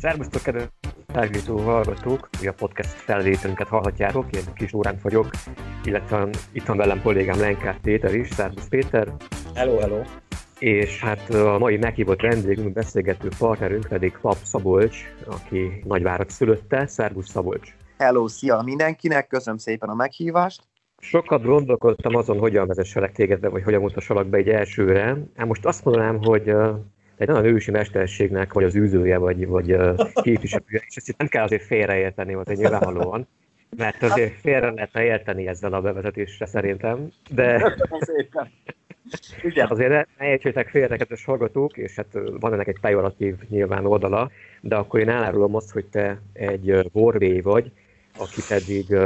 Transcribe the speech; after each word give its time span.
Szervusztok, 0.00 0.42
kedves 0.42 0.68
tágító 1.06 1.58
hallgatók! 1.58 2.28
A 2.46 2.52
podcast 2.56 2.88
felvételünket 2.88 3.68
hallhatjátok, 3.68 4.36
én 4.36 4.42
Kis 4.54 4.72
Órán 4.72 4.98
vagyok, 5.02 5.30
illetve 5.84 6.28
itt 6.52 6.66
van 6.66 6.76
velem 6.76 7.02
kollégám 7.02 7.38
Lenkát 7.38 7.78
Péter 7.80 8.14
is. 8.14 8.28
Szervusz 8.28 8.68
Péter! 8.68 9.12
Hello, 9.54 9.78
hello! 9.78 10.02
És 10.58 11.00
hát 11.00 11.30
a 11.30 11.58
mai 11.58 11.76
meghívott 11.76 12.20
vendégünk, 12.20 12.72
beszélgető 12.72 13.28
partnerünk 13.38 13.86
pedig 13.88 14.18
Pap 14.20 14.36
Szabolcs, 14.42 14.96
aki 15.26 15.82
nagyvárat 15.84 16.30
szülötte. 16.30 16.86
Szervusz 16.86 17.28
Szabolcs! 17.28 17.74
Hello, 17.98 18.28
szia 18.28 18.62
mindenkinek, 18.64 19.26
köszönöm 19.26 19.58
szépen 19.58 19.88
a 19.88 19.94
meghívást! 19.94 20.62
Sokat 20.98 21.42
gondolkodtam 21.42 22.14
azon, 22.14 22.38
hogyan 22.38 22.66
vezesselek 22.66 23.12
téged 23.12 23.40
be, 23.40 23.48
vagy 23.48 23.62
hogyan 23.62 23.80
mutassalak 23.80 24.26
be 24.26 24.36
egy 24.36 24.48
elsőre. 24.48 25.16
Hát 25.36 25.46
most 25.46 25.66
azt 25.66 25.84
mondanám, 25.84 26.22
hogy 26.22 26.52
egy 27.20 27.28
nagyon 27.28 27.44
ősi 27.44 27.70
mesterségnek, 27.70 28.52
vagy 28.52 28.64
az 28.64 28.76
űzője, 28.76 29.18
vagy, 29.18 29.46
vagy 29.46 29.76
képviselője, 30.22 30.82
és 30.86 30.96
ezt 30.96 31.14
nem 31.16 31.26
kell 31.26 31.44
azért 31.44 31.62
félreérteni, 31.64 32.34
vagy 32.34 32.56
nyilvánvalóan, 32.56 33.26
mert 33.76 34.02
azért 34.02 34.40
félre 34.40 34.70
lehetne 34.70 35.04
érteni 35.04 35.46
ezzel 35.46 35.72
a 35.72 35.80
bevezetésre 35.80 36.46
szerintem, 36.46 37.08
de 37.30 37.76
Igen. 39.42 39.66
azért 39.68 40.08
ne 40.18 40.28
értsétek 40.28 40.68
félre, 40.68 40.96
kedves 40.96 41.24
hallgatók, 41.24 41.76
és 41.76 41.94
hát 41.94 42.18
van 42.40 42.52
ennek 42.52 42.68
egy 42.68 42.80
pejoratív 42.80 43.34
nyilván 43.48 43.86
oldala, 43.86 44.30
de 44.60 44.76
akkor 44.76 45.00
én 45.00 45.08
elárulom 45.08 45.54
azt, 45.54 45.70
hogy 45.70 45.84
te 45.84 46.20
egy 46.32 46.90
borvé 46.92 47.40
vagy, 47.40 47.70
aki 48.18 48.40
pedig, 48.48 48.96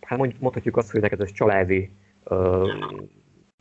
hát 0.00 0.18
mondhatjuk 0.18 0.76
azt, 0.76 0.90
hogy 0.90 1.00
neked 1.00 1.20
ez 1.20 1.32
családi 1.32 1.90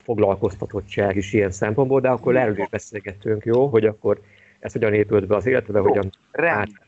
foglalkoztatottság 0.10 1.16
is 1.16 1.34
ilyen 1.34 1.52
szempontból, 1.52 2.00
de 2.00 2.10
akkor 2.10 2.36
erről 2.36 2.58
is 2.58 2.70
beszélgettünk, 2.70 3.46
jó, 3.46 3.68
hogy 3.68 3.86
akkor 3.86 4.20
ez 4.60 4.74
hogyan 4.74 4.94
épült 4.94 5.28
be 5.28 5.36
az 5.36 5.46
életbe, 5.46 5.80
hogyan 5.80 6.10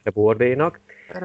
a 0.03 0.09
bordénak. 0.13 0.79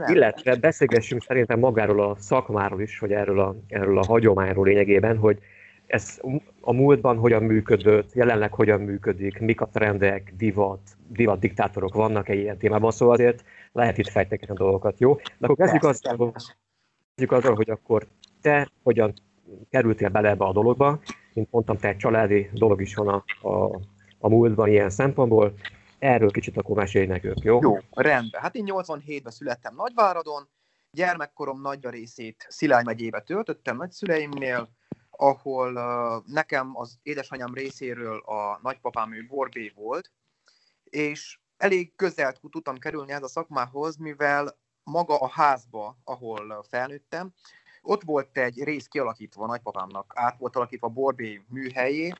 Illetve 0.07 0.57
beszélgessünk 0.57 1.23
szerintem 1.23 1.59
magáról 1.59 2.01
a 2.01 2.17
szakmáról 2.19 2.81
is, 2.81 2.99
hogy 2.99 3.13
erről 3.13 3.41
a, 3.41 3.55
erről 3.69 3.99
a 3.99 4.05
hagyományról 4.07 4.67
lényegében, 4.67 5.17
hogy 5.17 5.39
ez 5.87 6.21
a 6.61 6.73
múltban 6.73 7.17
hogyan 7.17 7.43
működött, 7.43 8.13
jelenleg 8.13 8.53
hogyan 8.53 8.81
működik, 8.81 9.39
mik 9.39 9.61
a 9.61 9.69
trendek, 9.73 10.33
divat, 10.37 10.81
divat 11.09 11.39
diktátorok 11.39 11.95
vannak-e 11.95 12.35
ilyen 12.35 12.59
témában, 12.59 12.91
szóval 12.91 13.15
azért 13.15 13.45
lehet 13.73 13.99
itt 13.99 14.09
fejteni 14.09 14.43
a 14.49 14.53
dolgokat, 14.53 15.01
jó? 15.01 15.15
De 15.15 15.47
akkor 15.47 15.57
kezdjük 15.57 15.85
azzal, 15.85 16.33
kezdjük 17.15 17.33
azzal, 17.39 17.55
hogy 17.55 17.71
akkor 17.71 18.07
te 18.41 18.69
hogyan 18.83 19.15
kerültél 19.71 20.09
bele 20.09 20.29
ebbe 20.29 20.45
a 20.45 20.53
dologba, 20.53 21.01
mint 21.37 21.53
mondtam, 21.53 21.79
tehát 21.79 21.99
családi 21.99 22.51
dolog 22.53 22.81
is 22.81 22.95
van 22.95 23.09
a, 23.09 23.49
a, 23.49 23.81
a 24.19 24.29
múltban 24.29 24.69
ilyen 24.69 24.91
szempontból. 24.91 25.55
Erről 25.99 26.31
kicsit 26.31 26.57
akkor 26.57 26.77
mesélj 26.77 27.07
nekünk, 27.07 27.43
jó? 27.43 27.59
Jó, 27.63 27.79
rendben. 27.91 28.41
Hát 28.41 28.55
én 28.55 28.65
87-ben 28.67 29.33
születtem 29.33 29.75
Nagyváradon, 29.75 30.49
gyermekkorom 30.91 31.61
nagy 31.61 31.87
részét 31.87 32.47
Szilágy 32.49 32.85
megyébe 32.85 33.21
töltöttem 33.21 33.77
nagyszüleimnél, 33.77 34.69
ahol 35.11 35.73
uh, 35.73 36.33
nekem 36.35 36.71
az 36.77 36.99
édesanyám 37.03 37.55
részéről 37.55 38.19
a 38.19 38.59
nagypapám 38.63 39.13
ő 39.13 39.27
borbé 39.29 39.73
volt, 39.75 40.11
és 40.85 41.39
elég 41.57 41.95
közel 41.97 42.33
tudtam 42.51 42.79
kerülni 42.79 43.13
ez 43.13 43.23
a 43.23 43.29
szakmához, 43.29 43.97
mivel 43.97 44.57
maga 44.85 45.17
a 45.19 45.29
házba, 45.29 45.99
ahol 46.05 46.65
felnőttem, 46.69 47.33
ott 47.87 48.03
volt 48.03 48.39
egy 48.39 48.63
rész 48.63 48.87
kialakítva 48.87 49.47
nagypapámnak, 49.47 50.13
át 50.15 50.39
volt 50.39 50.57
alakítva 50.57 50.89
Borbé 50.89 51.45
műhelyé, 51.49 52.13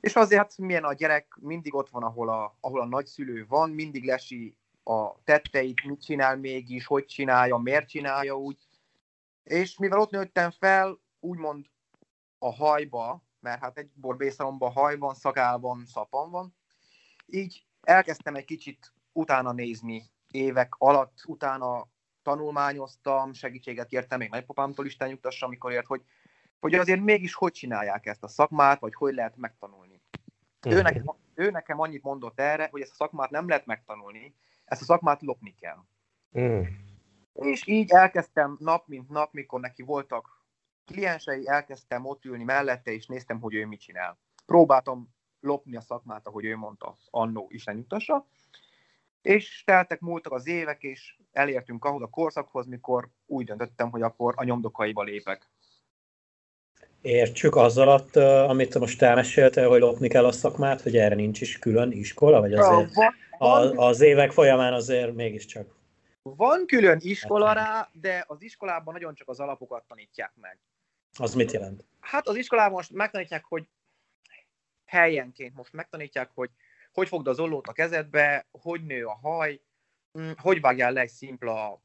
és 0.00 0.16
azért 0.16 0.58
milyen 0.58 0.84
a 0.84 0.92
gyerek 0.92 1.36
mindig 1.40 1.74
ott 1.74 1.88
van, 1.88 2.02
ahol 2.02 2.28
a, 2.28 2.56
ahol 2.60 2.80
a 2.80 2.86
nagyszülő 2.86 3.46
van, 3.48 3.70
mindig 3.70 4.04
lesi 4.04 4.56
a 4.84 5.22
tetteit, 5.24 5.84
mit 5.84 6.02
csinál 6.02 6.36
mégis, 6.36 6.86
hogy 6.86 7.04
csinálja, 7.04 7.56
miért 7.56 7.88
csinálja 7.88 8.38
úgy. 8.38 8.56
És 9.42 9.78
mivel 9.78 10.00
ott 10.00 10.10
nőttem 10.10 10.50
fel, 10.50 10.98
úgymond 11.20 11.66
a 12.38 12.52
hajba, 12.54 13.22
mert 13.40 13.60
hát 13.60 13.78
egy 13.78 13.90
borbészalomban 13.94 14.72
haj 14.72 14.98
van, 14.98 15.14
szakál 15.14 15.58
van, 15.58 15.86
szapan 15.86 16.30
van, 16.30 16.54
így 17.26 17.66
elkezdtem 17.82 18.34
egy 18.34 18.44
kicsit 18.44 18.92
utána 19.12 19.52
nézni 19.52 20.10
évek 20.30 20.74
alatt, 20.78 21.14
utána 21.26 21.88
tanulmányoztam, 22.28 23.32
segítséget 23.32 23.86
kértem 23.86 24.18
még 24.18 24.30
nagypapámtól 24.30 24.86
is 24.86 24.96
nyugtassa, 24.96 25.46
amikor 25.46 25.72
ért, 25.72 25.86
hogy, 25.86 26.02
hogy 26.60 26.74
azért 26.74 27.00
mégis 27.00 27.34
hogy 27.34 27.52
csinálják 27.52 28.06
ezt 28.06 28.22
a 28.22 28.28
szakmát, 28.28 28.80
vagy 28.80 28.94
hogy 28.94 29.14
lehet 29.14 29.36
megtanulni. 29.36 30.02
Ő, 30.68 30.82
nekem, 30.82 31.04
ő 31.34 31.50
nekem 31.50 31.80
annyit 31.80 32.02
mondott 32.02 32.40
erre, 32.40 32.68
hogy 32.70 32.80
ezt 32.80 32.90
a 32.90 32.94
szakmát 32.94 33.30
nem 33.30 33.48
lehet 33.48 33.66
megtanulni, 33.66 34.34
ezt 34.64 34.80
a 34.80 34.84
szakmát 34.84 35.22
lopni 35.22 35.54
kell. 35.60 35.84
Mm. 36.38 36.62
És 37.32 37.66
így 37.66 37.90
elkezdtem 37.90 38.56
nap 38.60 38.86
mint 38.86 39.08
nap, 39.08 39.32
mikor 39.32 39.60
neki 39.60 39.82
voltak 39.82 40.46
kliensei, 40.84 41.48
elkezdtem 41.48 42.04
ott 42.04 42.24
ülni 42.24 42.44
mellette, 42.44 42.90
és 42.90 43.06
néztem, 43.06 43.40
hogy 43.40 43.54
ő 43.54 43.66
mit 43.66 43.80
csinál. 43.80 44.18
Próbáltam 44.46 45.14
lopni 45.40 45.76
a 45.76 45.80
szakmát, 45.80 46.26
ahogy 46.26 46.44
ő 46.44 46.56
mondta, 46.56 46.96
annó 47.10 47.46
Isten 47.50 47.74
nyugtassa. 47.74 48.26
És 49.22 49.62
teltek, 49.64 50.00
múltak 50.00 50.32
az 50.32 50.46
évek, 50.46 50.82
és 50.82 51.16
elértünk 51.32 51.84
ahhoz 51.84 52.02
a 52.02 52.06
korszakhoz, 52.06 52.66
mikor 52.66 53.08
úgy 53.26 53.44
döntöttem, 53.44 53.90
hogy 53.90 54.02
akkor 54.02 54.34
a 54.36 54.44
nyomdokaiba 54.44 55.02
lépek. 55.02 55.50
Értsük 57.00 57.56
az 57.56 57.78
alatt, 57.78 58.16
amit 58.16 58.78
most 58.78 59.02
elmeséltél, 59.02 59.68
hogy 59.68 59.80
lopni 59.80 60.08
kell 60.08 60.24
a 60.24 60.32
szakmát, 60.32 60.80
hogy 60.80 60.96
erre 60.96 61.14
nincs 61.14 61.40
is 61.40 61.58
külön 61.58 61.92
iskola, 61.92 62.40
vagy 62.40 62.54
azért 62.54 62.94
van, 63.38 63.78
az 63.78 64.00
évek 64.00 64.32
folyamán 64.32 64.72
azért 64.72 65.14
mégiscsak? 65.14 65.76
Van 66.22 66.66
külön 66.66 66.98
iskola 67.00 67.52
rá, 67.52 67.88
de 67.92 68.24
az 68.26 68.42
iskolában 68.42 68.92
nagyon 68.94 69.14
csak 69.14 69.28
az 69.28 69.40
alapokat 69.40 69.84
tanítják 69.88 70.32
meg. 70.40 70.58
Az 71.18 71.34
mit 71.34 71.52
jelent? 71.52 71.84
Hát 72.00 72.28
az 72.28 72.36
iskolában 72.36 72.72
most 72.72 72.90
megtanítják, 72.90 73.44
hogy 73.44 73.68
helyenként 74.84 75.54
most 75.54 75.72
megtanítják, 75.72 76.30
hogy 76.34 76.50
hogy 76.98 77.08
fogd 77.08 77.26
az 77.26 77.40
ollót 77.40 77.66
a 77.66 77.72
kezedbe, 77.72 78.46
hogy 78.50 78.84
nő 78.84 79.04
a 79.04 79.18
haj, 79.22 79.60
mm, 80.18 80.30
hogy 80.36 80.60
vágjál 80.60 80.92
le 80.92 81.00
egy 81.00 81.08
szimpla 81.08 81.82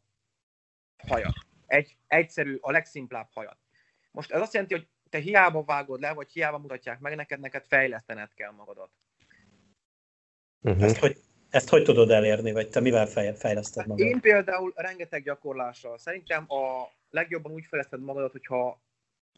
hajat. 1.08 1.34
Egy 1.66 1.98
egyszerű, 2.08 2.58
a 2.62 2.72
legszimplább 2.72 3.28
hajat. 3.34 3.58
Most 4.12 4.32
ez 4.32 4.42
azt 4.42 4.54
jelenti, 4.54 4.74
hogy 4.74 4.88
te 5.10 5.18
hiába 5.18 5.64
vágod 5.64 6.00
le, 6.00 6.14
vagy 6.14 6.32
hiába 6.32 6.58
mutatják 6.58 7.00
meg 7.00 7.16
neked, 7.16 7.40
neked 7.40 7.66
fejlesztened 7.68 8.34
kell 8.34 8.52
magadat. 8.52 8.92
Uh-huh. 10.62 10.84
Ezt, 10.84 10.98
hogy, 10.98 11.18
ezt 11.50 11.70
hogy 11.70 11.84
tudod 11.84 12.12
elérni, 12.12 12.52
vagy 12.52 12.70
te 12.70 12.80
mivel 12.80 13.08
fejleszted 13.36 13.88
magad? 13.88 14.06
Én 14.06 14.20
például 14.20 14.74
rengeteg 14.76 15.24
gyakorlással. 15.24 15.98
Szerintem 15.98 16.46
a 16.48 16.92
legjobban 17.10 17.52
úgy 17.52 17.66
fejleszted 17.66 18.02
magadat, 18.02 18.32
hogyha 18.32 18.82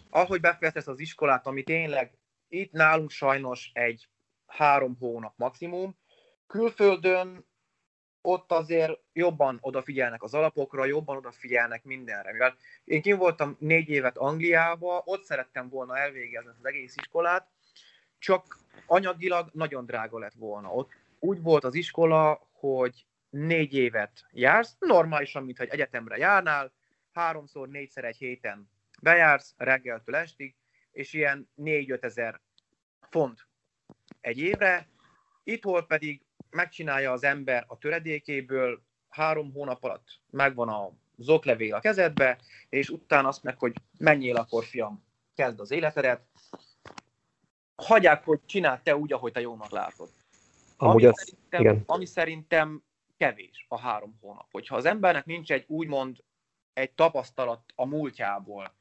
ahogy 0.09 0.41
befejezted 0.41 0.87
az 0.87 0.99
iskolát, 0.99 1.47
ami 1.47 1.63
tényleg 1.63 2.17
itt 2.47 2.71
nálunk 2.71 3.09
sajnos 3.09 3.69
egy 3.73 4.09
három 4.55 4.95
hónap 4.99 5.33
maximum. 5.37 5.97
Külföldön 6.47 7.45
ott 8.21 8.51
azért 8.51 8.99
jobban 9.13 9.57
odafigyelnek 9.61 10.23
az 10.23 10.33
alapokra, 10.33 10.85
jobban 10.85 11.17
odafigyelnek 11.17 11.83
mindenre. 11.83 12.31
Mivel 12.31 12.55
én 12.83 13.01
kim 13.01 13.17
voltam 13.17 13.55
négy 13.59 13.89
évet 13.89 14.17
Angliába, 14.17 15.01
ott 15.05 15.23
szerettem 15.23 15.69
volna 15.69 15.97
elvégezni 15.97 16.49
az 16.49 16.65
egész 16.65 16.95
iskolát, 16.95 17.47
csak 18.19 18.57
anyagilag 18.85 19.49
nagyon 19.53 19.85
drága 19.85 20.19
lett 20.19 20.33
volna. 20.33 20.73
Ott 20.73 20.91
úgy 21.19 21.41
volt 21.41 21.63
az 21.63 21.75
iskola, 21.75 22.47
hogy 22.51 23.05
négy 23.29 23.73
évet 23.73 24.25
jársz, 24.31 24.75
normálisan, 24.79 25.43
mintha 25.43 25.63
egy 25.63 25.69
egyetemre 25.69 26.17
járnál, 26.17 26.73
háromszor, 27.13 27.67
négyszer 27.67 28.03
egy 28.03 28.17
héten 28.17 28.69
bejársz 29.01 29.53
reggeltől 29.57 30.15
estig, 30.15 30.55
és 30.91 31.13
ilyen 31.13 31.49
4-5 31.57 32.03
ezer 32.03 32.41
font 33.09 33.47
egy 34.25 34.37
évre, 34.37 34.87
itt 35.43 35.85
pedig 35.87 36.21
megcsinálja 36.49 37.11
az 37.11 37.23
ember 37.23 37.65
a 37.67 37.77
töredékéből, 37.77 38.81
három 39.09 39.51
hónap 39.53 39.83
alatt 39.83 40.21
megvan 40.29 40.69
a 40.69 40.91
zoklevél 41.17 41.75
a 41.75 41.79
kezedbe, 41.79 42.37
és 42.69 42.89
utána 42.89 43.27
azt 43.27 43.43
meg, 43.43 43.59
hogy 43.59 43.73
menjél 43.97 44.35
akkor, 44.35 44.63
fiam, 44.63 45.03
kezd 45.35 45.59
az 45.59 45.71
életedet. 45.71 46.21
Hagyják, 47.75 48.23
hogy 48.23 48.39
csináld 48.45 48.81
te 48.81 48.97
úgy, 48.97 49.13
ahogy 49.13 49.31
te 49.31 49.41
jónak 49.41 49.71
látod. 49.71 50.09
Ami, 50.77 51.05
az, 51.05 51.17
szerintem, 51.17 51.61
igen. 51.61 51.83
ami 51.85 52.05
szerintem 52.05 52.83
kevés 53.17 53.65
a 53.69 53.79
három 53.79 54.17
hónap. 54.21 54.47
Hogyha 54.51 54.75
az 54.75 54.85
embernek 54.85 55.25
nincs 55.25 55.51
egy 55.51 55.63
úgymond 55.67 56.23
egy 56.73 56.91
tapasztalat 56.91 57.63
a 57.75 57.85
múltjából, 57.85 58.75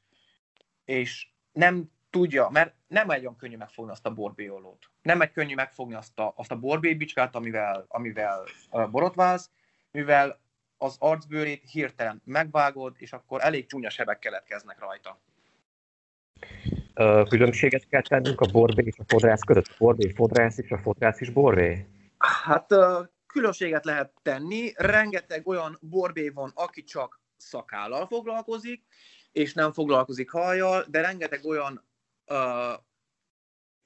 és 0.85 1.29
nem 1.51 1.91
tudja, 2.15 2.49
mert 2.51 2.73
nem 2.87 3.09
egy 3.09 3.21
olyan 3.21 3.35
könnyű 3.35 3.57
megfogni 3.57 3.91
azt 3.91 4.05
a 4.05 4.13
borbéolót. 4.13 4.89
Nem 5.01 5.21
egy 5.21 5.31
könnyű 5.31 5.53
megfogni 5.55 5.93
azt 5.93 6.19
a, 6.19 6.33
azt 6.35 6.51
a 6.51 6.55
borbébicskát, 6.55 7.35
amivel, 7.35 7.85
amivel 7.87 8.43
borotválsz, 8.91 9.49
mivel 9.91 10.39
az 10.77 10.95
arcbőrét 10.99 11.63
hirtelen 11.71 12.21
megvágod, 12.25 12.95
és 12.97 13.13
akkor 13.13 13.41
elég 13.41 13.65
csúnya 13.65 13.89
sebek 13.89 14.19
keletkeznek 14.19 14.79
rajta. 14.79 15.19
Uh, 16.95 17.27
különbséget 17.27 17.87
kell 17.87 18.01
tennünk 18.01 18.41
a 18.41 18.51
borbé 18.51 18.83
és 18.85 18.97
a 18.97 19.03
fodrász 19.07 19.41
között? 19.41 19.67
A 19.67 19.75
borbé 19.77 20.09
fodrász 20.09 20.57
és 20.57 20.71
a 20.71 20.77
fodrász 20.77 21.21
is 21.21 21.29
borbé? 21.29 21.87
Hát 22.17 22.67
különbséget 23.27 23.85
lehet 23.85 24.11
tenni, 24.21 24.73
rengeteg 24.75 25.47
olyan 25.47 25.77
borbé 25.81 26.29
van, 26.29 26.51
aki 26.53 26.83
csak 26.83 27.21
szakállal 27.37 28.07
foglalkozik, 28.07 28.83
és 29.31 29.53
nem 29.53 29.73
foglalkozik 29.73 30.31
hajjal, 30.31 30.85
de 30.89 31.01
rengeteg 31.01 31.45
olyan 31.45 31.83
uh, 32.27 32.83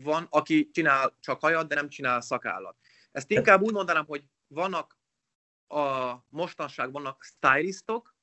van, 0.04 0.28
aki 0.30 0.70
csinál 0.72 1.18
csak 1.20 1.40
hajat, 1.42 1.68
de 1.68 1.76
nem 1.76 1.90
csinál 1.90 2.22
szakállat. 2.22 2.78
Ezt 3.12 3.32
inkább 3.32 3.62
úgy 3.62 3.74
mondanám, 3.74 4.06
hogy 4.06 4.24
vannak 4.48 4.98
a 5.68 6.16
mostanság 6.30 6.92
vannak 6.92 7.24
stylistok, 7.24 8.16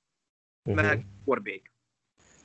uh-huh. 0.65 0.85
meg 0.85 1.07
borbék. 1.25 1.75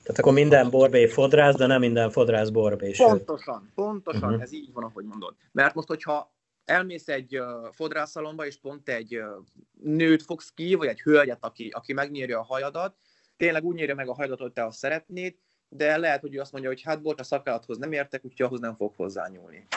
Tehát 0.04 0.20
akkor 0.20 0.34
minden 0.34 0.70
borbé 0.70 1.08
fodrász, 1.08 1.56
de 1.56 1.66
nem 1.66 1.80
minden 1.80 2.10
fodrász 2.12 2.50
borbé. 2.50 2.92
Pontosan, 2.98 3.72
pontosan, 3.76 4.24
uh-huh. 4.24 4.42
ez 4.42 4.52
így 4.52 4.74
van, 4.74 4.84
ahogy 4.84 5.06
mondod. 5.06 5.36
Mert 5.52 5.74
most, 5.76 5.88
hogyha 5.88 6.36
elmész 6.66 7.08
egy 7.08 7.40
uh, 7.40 7.74
fodrászalomba, 7.74 8.46
és 8.46 8.60
pont 8.60 8.90
egy 8.90 9.18
uh, 9.18 9.46
nőt 9.82 10.24
fogsz 10.24 10.50
ki, 10.50 10.76
vagy 10.76 10.88
egy 10.88 11.02
hölgyet, 11.02 11.44
aki, 11.44 11.70
aki 11.70 11.94
megnyírja 11.94 12.40
a 12.40 12.44
hajadat, 12.44 12.98
tényleg 13.38 13.64
úgy 13.64 13.76
nyírja 13.76 13.96
meg 13.96 14.08
a 14.08 14.14
hajadat, 14.14 14.40
hogy 14.40 14.52
te 14.52 14.66
azt 14.66 14.78
szeretnéd, 14.78 15.38
de 15.74 15.98
lehet, 15.98 16.22
hogy 16.22 16.36
ő 16.36 16.40
azt 16.40 16.52
mondja, 16.52 16.70
hogy 16.70 16.82
hát 16.82 17.02
bocs, 17.02 17.20
a 17.20 17.24
szakállathoz 17.24 17.78
nem 17.78 17.92
értek, 17.92 18.26
úgyhogy 18.26 18.46
ahhoz 18.46 18.60
nem 18.60 18.76
fog 18.76 18.94
hozzányúlni. 18.96 19.68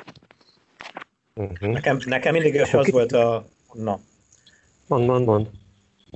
Uh-huh. 1.34 1.72
Nekem, 1.72 1.98
nekem 2.04 2.32
mindig 2.32 2.54
is 2.54 2.74
az 2.74 2.90
volt 2.90 3.12
a... 3.12 3.44
Na. 3.72 4.00
Mond, 4.86 5.06
mond, 5.06 5.26
mond. 5.26 5.50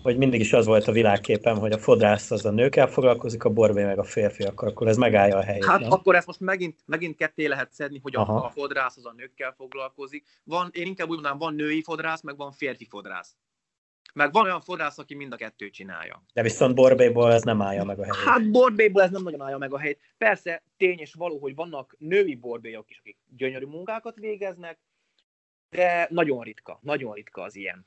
Hogy 0.03 0.17
mindig 0.17 0.41
is 0.41 0.53
az 0.53 0.67
volt 0.67 0.87
a 0.87 0.93
világképem, 0.93 1.59
hogy 1.59 1.73
a 1.73 1.79
fodrász 1.79 2.31
az 2.31 2.45
a 2.45 2.51
nőkkel 2.51 2.87
foglalkozik, 2.87 3.45
a 3.45 3.51
borbé 3.51 3.85
meg 3.85 3.99
a 3.99 4.05
férfiakkal, 4.05 4.69
akkor 4.69 4.89
ez 4.89 4.97
megállja 4.97 5.37
a 5.37 5.43
helyét. 5.43 5.65
Hát 5.65 5.81
nem? 5.81 5.91
akkor 5.91 6.15
ezt 6.15 6.27
most 6.27 6.41
megint, 6.41 6.79
megint 6.87 7.17
ketté 7.17 7.47
lehet 7.47 7.73
szedni, 7.73 7.99
hogy 8.03 8.17
a, 8.17 8.45
a 8.45 8.51
fodrász 8.51 8.97
az 8.97 9.07
a 9.07 9.13
nőkkel 9.17 9.55
foglalkozik. 9.57 10.25
Van, 10.45 10.71
én 10.73 10.87
inkább 10.87 11.09
úgy 11.09 11.15
mondanám, 11.15 11.39
van 11.39 11.55
női 11.55 11.83
fodrász, 11.83 12.23
meg 12.23 12.37
van 12.37 12.53
férfi 12.53 12.87
fodrász. 12.91 13.37
Meg 14.15 14.33
van 14.33 14.45
olyan 14.45 14.61
fodrász, 14.61 14.99
aki 14.99 15.15
mind 15.15 15.33
a 15.33 15.37
kettőt 15.37 15.73
csinálja. 15.73 16.23
De 16.33 16.43
viszont 16.43 16.75
borbéból 16.75 17.33
ez 17.33 17.43
nem 17.43 17.63
állja 17.63 17.85
meg 17.85 17.99
a 17.99 18.03
helyét. 18.03 18.29
Hát 18.29 18.51
borbéból 18.51 19.03
ez 19.03 19.11
nem 19.11 19.23
nagyon 19.23 19.41
állja 19.41 19.59
meg 19.59 19.73
a 19.73 19.79
helyét. 19.79 20.01
Persze 20.19 20.63
tény 20.77 20.99
és 20.99 21.15
való, 21.15 21.39
hogy 21.39 21.55
vannak 21.55 21.97
női 21.99 22.35
borbélyok 22.35 22.91
is, 22.91 22.99
akik 22.99 23.17
gyönyörű 23.37 23.67
munkákat 23.67 24.17
végeznek, 24.17 24.79
de 25.71 26.07
nagyon 26.11 26.43
ritka, 26.43 26.79
nagyon 26.83 27.15
ritka 27.15 27.43
az 27.43 27.57
ilyen. 27.57 27.87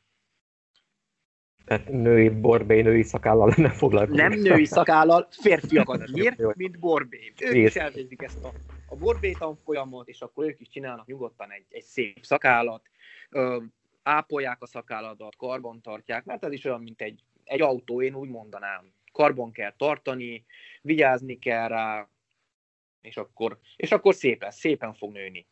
Tehát 1.65 1.89
női 1.89 2.29
borbé, 2.29 2.81
női 2.81 3.03
szakállal 3.03 3.53
nem 3.57 3.71
foglalkozik. 3.71 4.21
Nem 4.21 4.39
női 4.39 4.65
szakállal, 4.65 5.27
férfiakat 5.29 6.09
ír, 6.15 6.35
mint 6.55 6.79
borbé. 6.79 7.33
Ők 7.39 7.55
is 7.55 7.75
elvégzik 7.75 8.21
ezt 8.21 8.43
a, 8.43 8.51
a 8.89 8.95
borbé 8.95 9.31
tanfolyamot, 9.31 10.07
és 10.07 10.21
akkor 10.21 10.45
ők 10.45 10.59
is 10.59 10.67
csinálnak 10.69 11.05
nyugodtan 11.05 11.51
egy, 11.51 11.65
egy 11.69 11.83
szép 11.83 12.25
szakállat, 12.25 12.89
ö, 13.29 13.57
ápolják 14.03 14.61
a 14.61 14.65
szakálladat, 14.65 15.35
karban 15.35 15.81
tartják, 15.81 16.25
mert 16.25 16.45
ez 16.45 16.51
is 16.51 16.65
olyan, 16.65 16.81
mint 16.81 17.01
egy, 17.01 17.23
egy 17.43 17.61
autó, 17.61 18.01
én 18.01 18.15
úgy 18.15 18.29
mondanám. 18.29 18.93
Karbon 19.11 19.51
kell 19.51 19.73
tartani, 19.77 20.45
vigyázni 20.81 21.39
kell 21.39 21.67
rá, 21.67 22.09
és 23.01 23.17
akkor, 23.17 23.59
és 23.75 23.91
akkor 23.91 24.13
szép 24.13 24.41
lesz, 24.41 24.59
szépen 24.59 24.93
fog 24.93 25.11
nőni 25.11 25.45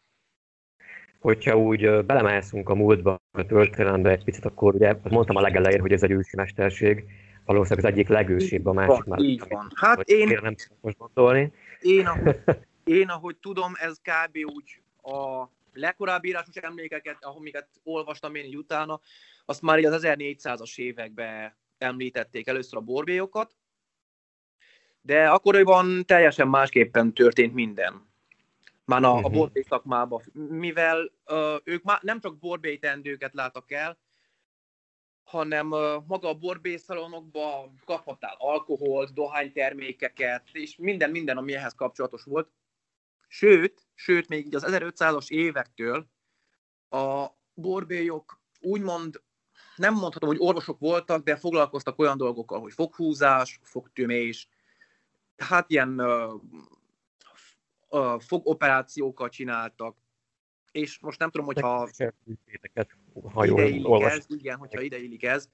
hogyha 1.20 1.58
úgy 1.58 2.06
belemászunk 2.06 2.70
a 2.70 2.76
múltba, 2.76 3.18
a 3.32 3.46
történelembe 3.46 4.10
egy 4.10 4.24
picit, 4.24 4.46
akkor 4.46 4.76
ugye 4.76 4.96
mondtam 5.04 5.36
a 5.36 5.42
legelején, 5.42 5.80
hogy 5.82 5.92
ez 5.92 6.04
egy 6.04 6.12
ősi 6.12 6.36
mesterség, 6.36 7.06
valószínűleg 7.46 7.86
az 7.86 7.92
egyik 7.92 8.08
legősibb, 8.08 8.66
a 8.66 8.74
másik 8.74 9.04
már. 9.04 9.20
Így 9.20 9.44
van. 9.50 9.72
Hát 9.76 10.00
én, 10.10 10.40
nem 10.42 10.56
most 10.82 10.98
gondolni. 10.98 11.52
Én 11.80 12.06
ahogy, 12.06 12.40
én, 12.84 13.08
ahogy 13.08 13.36
tudom, 13.36 13.72
ez 13.76 13.98
kb. 14.02 14.38
úgy 14.38 14.82
a 15.14 15.48
legkorábbi 15.74 16.28
írásos 16.28 16.56
emlékeket, 16.56 17.18
amiket 17.20 17.70
olvastam 17.84 18.36
én 18.36 18.46
így 18.46 18.58
utána, 18.58 19.00
azt 19.46 19.62
már 19.62 19.80
így 19.80 19.86
az 19.86 20.02
1400-as 20.06 20.78
években 20.78 21.58
említették 21.78 22.48
először 22.48 22.78
a 22.78 22.82
borbélyokat, 22.82 23.56
de 25.02 25.30
akkoriban 25.30 26.06
teljesen 26.06 26.48
másképpen 26.48 27.14
történt 27.14 27.54
minden 27.54 28.08
már 28.90 29.04
a, 29.04 29.08
uh-huh. 29.08 29.26
a 29.26 29.28
mhm. 29.28 29.38
borbély 29.38 29.64
szakmába, 29.64 30.22
mivel 30.50 31.12
uh, 31.26 31.56
ők 31.64 31.84
már 31.84 32.00
nem 32.02 32.20
csak 32.20 32.38
borbély 32.38 32.78
tendőket 32.78 33.34
láttak 33.34 33.72
el, 33.72 33.98
hanem 35.24 35.72
uh, 35.72 36.04
maga 36.08 36.28
a 36.28 36.34
borbészalonokba 36.34 37.74
kaphattál 37.86 38.36
alkoholt, 38.38 39.14
dohánytermékeket, 39.14 40.44
és 40.52 40.76
minden, 40.78 41.10
minden, 41.10 41.38
ami 41.38 41.56
ehhez 41.56 41.74
kapcsolatos 41.74 42.24
volt. 42.24 42.50
Sőt, 43.32 43.88
sőt, 43.94 44.28
még 44.28 44.46
így 44.46 44.56
az 44.56 44.66
1500-as 44.68 45.30
évektől 45.30 46.08
a 46.90 47.28
borbélyok 47.54 48.42
úgymond, 48.60 49.22
nem 49.76 49.94
mondhatom, 49.94 50.30
hogy 50.30 50.38
orvosok 50.40 50.80
voltak, 50.80 51.24
de 51.24 51.36
foglalkoztak 51.36 52.00
olyan 52.00 52.18
dolgokkal, 52.18 52.60
hogy 52.60 52.74
foghúzás, 52.74 53.60
fogtömés, 53.64 54.50
hát 55.38 55.70
ilyen 55.70 56.02
uh, 57.90 58.22
fogoperációkat 58.22 59.32
csináltak, 59.32 59.98
és 60.72 61.00
most 61.00 61.20
nem 61.20 61.30
tudom, 61.30 61.46
hogyha 61.46 61.90
ideillik 63.46 64.02
ez, 64.02 64.26
igen, 64.28 64.58
hogyha 64.58 64.82
ideillik 64.82 65.24
ez, 65.24 65.50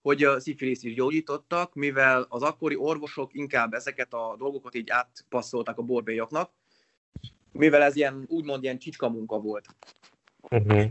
hogy 0.00 0.24
a 0.24 0.40
szifiliszt 0.40 0.84
is 0.84 0.94
gyógyítottak, 0.94 1.74
mivel 1.74 2.26
az 2.28 2.42
akkori 2.42 2.76
orvosok 2.76 3.34
inkább 3.34 3.72
ezeket 3.72 4.12
a 4.12 4.34
dolgokat 4.38 4.74
így 4.74 4.90
átpasszoltak 4.90 5.78
a 5.78 5.82
borbélyoknak, 5.82 6.52
mivel 7.52 7.82
ez 7.82 7.96
ilyen, 7.96 8.24
úgymond 8.28 8.62
ilyen 8.62 8.78
csicska 8.78 9.08
munka 9.08 9.38
volt. 9.38 9.66
Uh-huh. 10.50 10.84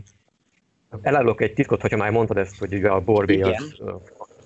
Elárulok 1.02 1.40
egy 1.40 1.52
titkot, 1.52 1.80
hogyha 1.80 1.96
már 1.96 2.10
mondtad 2.10 2.36
ezt, 2.36 2.58
hogy 2.58 2.74
ugye 2.74 2.88
a 2.88 3.00
borbély 3.00 3.42
az 3.42 3.82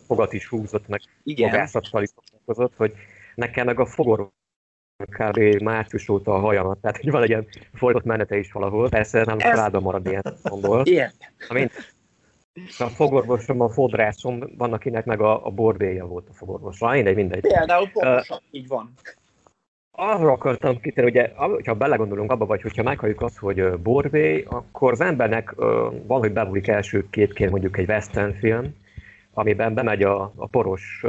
fogat 0.07 0.33
is 0.33 0.47
húzott, 0.47 0.89
meg 0.89 1.01
fogászattal 1.37 2.03
is 2.03 2.11
foglalkozott, 2.15 2.77
hogy 2.77 2.95
nekem 3.35 3.67
meg 3.67 3.81
a 3.81 3.87
fogor 3.87 4.31
kb. 5.05 5.63
március 5.63 6.09
óta 6.09 6.35
a 6.35 6.39
hajamat, 6.39 6.79
tehát 6.79 6.97
hogy 6.97 7.11
van 7.11 7.23
egy 7.23 7.29
ilyen 7.29 7.47
folytott 7.73 8.05
menete 8.05 8.39
is 8.39 8.53
valahol, 8.53 8.89
persze 8.89 9.25
nem 9.25 9.39
Ez... 9.39 9.55
családban 9.55 9.83
marad 9.83 10.07
ilyen 10.07 10.23
szempontból. 10.23 10.83
Ilyen. 10.85 11.13
A 12.79 12.89
fogorvosom, 12.89 13.61
a 13.61 13.69
fodrászom, 13.69 14.57
van 14.57 14.73
akinek 14.73 15.05
meg 15.05 15.21
a, 15.21 15.47
a 15.47 15.51
borbéja 15.51 16.07
volt 16.07 16.29
a 16.29 16.33
fogorvos. 16.33 16.79
Mindegy, 16.79 17.15
mindegy. 17.15 17.41
Például 17.41 17.89
pontosan, 17.89 18.37
uh, 18.37 18.43
így 18.51 18.67
van. 18.67 18.93
Arra 19.99 20.33
akartam 20.33 20.81
kitérni, 20.81 21.11
ugye, 21.11 21.31
ha 21.65 21.75
belegondolunk 21.75 22.31
abba, 22.33 22.47
vagy 22.47 22.63
hogyha 22.63 22.83
meghalljuk 22.83 23.21
azt, 23.21 23.39
hogy 23.39 23.79
borbé, 23.79 24.45
akkor 24.49 24.93
az 24.93 25.01
embernek 25.01 25.55
uh, 25.57 25.67
valahogy 26.07 26.33
bebúlik 26.33 26.69
első 26.69 27.07
két 27.11 27.51
mondjuk 27.51 27.79
egy 27.79 27.89
western 27.89 28.33
film, 28.33 28.75
amiben 29.33 29.75
bemegy 29.75 30.03
a, 30.03 30.33
a 30.37 30.47
poros 30.47 31.05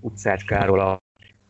utcácskáról 0.00 0.80
a 0.80 1.04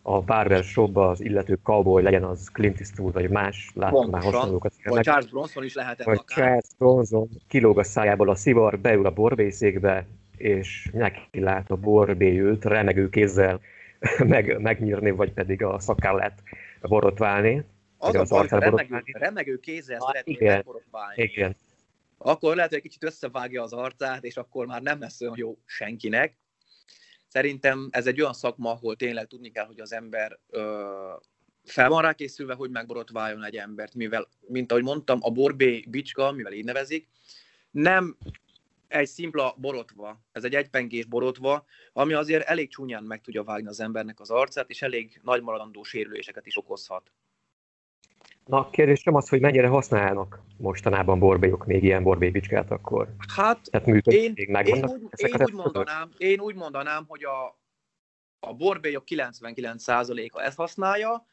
a 0.09 0.21
Barber 0.21 0.63
shopba 0.63 1.09
az 1.09 1.21
illető 1.21 1.59
cowboy 1.63 2.03
legyen 2.03 2.25
az 2.25 2.49
Clint 2.53 2.79
Eastwood, 2.81 3.13
vagy 3.13 3.31
más, 3.31 3.71
láttam 3.75 4.11
már 4.11 4.23
hasonlókat. 4.23 4.73
Vagy 4.85 5.03
Charles 5.03 5.31
Bronson 5.31 5.65
is 5.65 5.75
lehetett 5.75 6.07
Vagy 6.07 6.19
akár. 6.19 6.45
Charles 6.45 6.65
Bronson 6.79 7.29
kilóg 7.49 7.79
a 7.79 7.83
szájából 7.83 8.29
a 8.29 8.35
szivar, 8.35 8.79
beül 8.79 9.07
a 9.07 9.11
borbészékbe, 9.11 10.07
és 10.37 10.91
neki 10.93 11.41
lát 11.41 11.71
a 11.71 11.77
borbélyült, 11.77 12.65
remegő 12.65 13.09
kézzel 13.09 13.61
meg, 14.19 14.61
megnyírni, 14.61 15.11
vagy 15.11 15.33
pedig 15.33 15.63
a 15.63 15.79
szakállát 15.79 16.43
borotválni. 16.87 17.65
Az, 17.99 18.15
az 18.15 18.33
a 18.33 18.35
baj, 18.35 18.47
remegő, 18.61 19.03
remegő 19.13 19.59
kézzel 19.59 19.99
ah, 19.99 20.21
igen, 20.25 20.65
Igen. 21.15 21.57
Akkor 22.19 22.55
lehet, 22.55 22.71
hogy 22.71 22.79
egy 22.79 22.85
kicsit 22.85 23.05
összevágja 23.05 23.63
az 23.63 23.73
arcát, 23.73 24.25
és 24.25 24.37
akkor 24.37 24.67
már 24.67 24.83
nem 24.83 25.01
lesz 25.01 25.21
olyan 25.21 25.35
jó 25.37 25.59
senkinek. 25.65 26.39
Szerintem 27.29 27.89
ez 27.91 28.07
egy 28.07 28.21
olyan 28.21 28.33
szakma, 28.33 28.71
ahol 28.71 28.97
tényleg 28.97 29.27
tudni 29.27 29.51
kell, 29.51 29.67
hogy 29.67 29.81
az 29.81 29.93
ember 29.93 30.39
ö, 30.51 30.85
fel 31.65 31.89
van 31.89 32.03
rá 32.03 32.13
készülve, 32.13 32.55
hogy 32.55 32.71
megborotváljon 32.71 33.45
egy 33.45 33.57
embert, 33.57 33.95
mivel, 33.95 34.29
mint 34.41 34.71
ahogy 34.71 34.85
mondtam, 34.85 35.19
a 35.23 35.31
borbé 35.31 35.85
bicska, 35.89 36.33
mivel 36.33 36.53
így 36.53 36.65
nevezik, 36.65 37.09
nem 37.71 38.17
egy 38.89 39.07
szimpla 39.07 39.55
borotva, 39.57 40.21
ez 40.33 40.45
egy 40.45 40.55
egypengés 40.55 41.05
borotva, 41.05 41.65
ami 41.93 42.13
azért 42.13 42.49
elég 42.49 42.71
csúnyán 42.71 43.05
meg 43.05 43.21
tudja 43.21 43.45
vágni 43.45 43.69
az 43.69 43.81
embernek 43.81 44.21
az 44.21 44.31
arcát, 44.31 44.71
és 44.71 44.83
elég 44.83 45.21
nagy 45.23 45.43
maradandó 45.43 45.83
sérüléseket 45.83 46.47
is 46.47 46.57
okozhat. 46.57 47.13
Na, 48.47 48.71
kérdésem 48.71 49.15
az, 49.15 49.29
hogy 49.29 49.41
mennyire 49.41 49.67
használnak 49.67 50.41
mostanában 50.57 51.19
borbélyok 51.19 51.67
még 51.67 51.83
ilyen 51.83 52.03
borbélybicskát 52.03 52.71
akkor? 52.71 53.15
Hát, 53.35 53.71
Tehát 53.71 53.87
én, 53.87 54.33
én, 54.35 54.85
úgy, 54.85 55.03
én, 55.17 55.43
úgy 55.43 55.53
mondanám, 55.53 56.11
én 56.17 56.41
úgy 56.41 56.55
mondanám, 56.55 57.05
hogy 57.09 57.25
a, 57.25 57.59
a 58.41 58.55
borbélyok 58.55 59.05
99%-a 59.07 60.41
ezt 60.41 60.57
használja, 60.57 61.27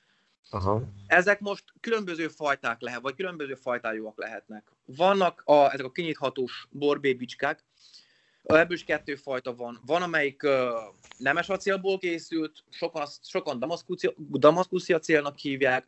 Aha. 0.50 0.82
Ezek 1.08 1.40
most 1.40 1.64
különböző 1.80 2.28
fajták 2.28 2.82
lehet, 2.82 3.02
vagy 3.02 3.16
különböző 3.16 3.56
fajtájúak 3.56 4.18
lehetnek. 4.18 4.72
Vannak 4.86 5.42
a, 5.46 5.74
ezek 5.74 5.86
a 5.86 5.92
kinyithatós 5.92 6.68
borbélybicskák, 6.70 7.66
ebből 8.44 8.76
is 8.76 8.84
kettő 8.84 9.16
fajta 9.16 9.56
van. 9.56 9.82
Van, 9.86 10.02
amelyik 10.02 10.44
uh, 10.44 10.52
nemes 11.18 11.50
acélból 11.50 11.98
készült, 11.98 12.64
sokan, 12.70 13.08
sokan 13.22 13.60
damaszkuszi 14.30 14.94
acélnak 14.94 15.38
hívják, 15.38 15.88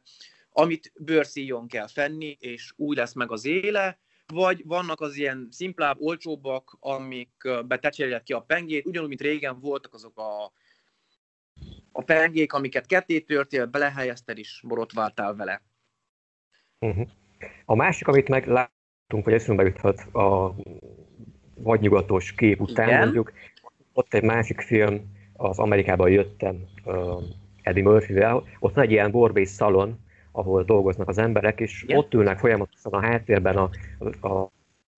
amit 0.51 0.91
bőrszíjon 0.95 1.67
kell 1.67 1.87
fenni, 1.87 2.37
és 2.39 2.73
úgy 2.75 2.97
lesz 2.97 3.13
meg 3.13 3.31
az 3.31 3.45
éle, 3.45 3.99
vagy 4.33 4.61
vannak 4.65 5.01
az 5.01 5.15
ilyen 5.15 5.47
szimplább, 5.51 5.97
olcsóbbak, 5.99 6.77
amik 6.79 7.31
betecseréled 7.65 8.23
ki 8.23 8.33
a 8.33 8.39
pengét, 8.39 8.85
ugyanúgy, 8.85 9.07
mint 9.07 9.21
régen 9.21 9.59
voltak 9.59 9.93
azok 9.93 10.17
a, 10.17 10.51
a 11.97 12.03
pengék, 12.03 12.53
amiket 12.53 12.85
ketté 12.85 13.19
törtél, 13.19 13.65
belehelyezted 13.65 14.37
és 14.37 14.63
borotváltál 14.67 15.35
vele. 15.35 15.61
Uh-huh. 16.79 17.07
A 17.65 17.75
másik, 17.75 18.07
amit 18.07 18.27
megláttunk, 18.27 19.25
vagy 19.25 19.33
eszünkbe 19.33 19.63
juthat 19.63 19.99
a 19.99 20.55
vadnyugatos 21.55 22.33
kép 22.33 22.61
után, 22.61 22.87
Igen. 22.87 22.99
mondjuk, 22.99 23.31
ott 23.93 24.13
egy 24.13 24.23
másik 24.23 24.61
film, 24.61 25.13
az 25.33 25.59
Amerikában 25.59 26.09
jöttem 26.09 26.63
uh, 26.85 27.23
Eddie 27.61 27.83
murphy 27.83 28.23
ott 28.59 28.73
van 28.73 28.83
egy 28.83 28.91
ilyen 28.91 29.11
borbész 29.11 29.51
szalon, 29.51 29.99
ahol 30.31 30.63
dolgoznak 30.63 31.09
az 31.09 31.17
emberek, 31.17 31.59
és 31.59 31.83
Igen. 31.83 31.97
ott 31.97 32.13
ülnek 32.13 32.39
folyamatosan 32.39 32.91
a 32.91 33.01
háttérben 33.01 33.57
a, 33.57 33.69
a, 34.19 34.27
a 34.27 34.51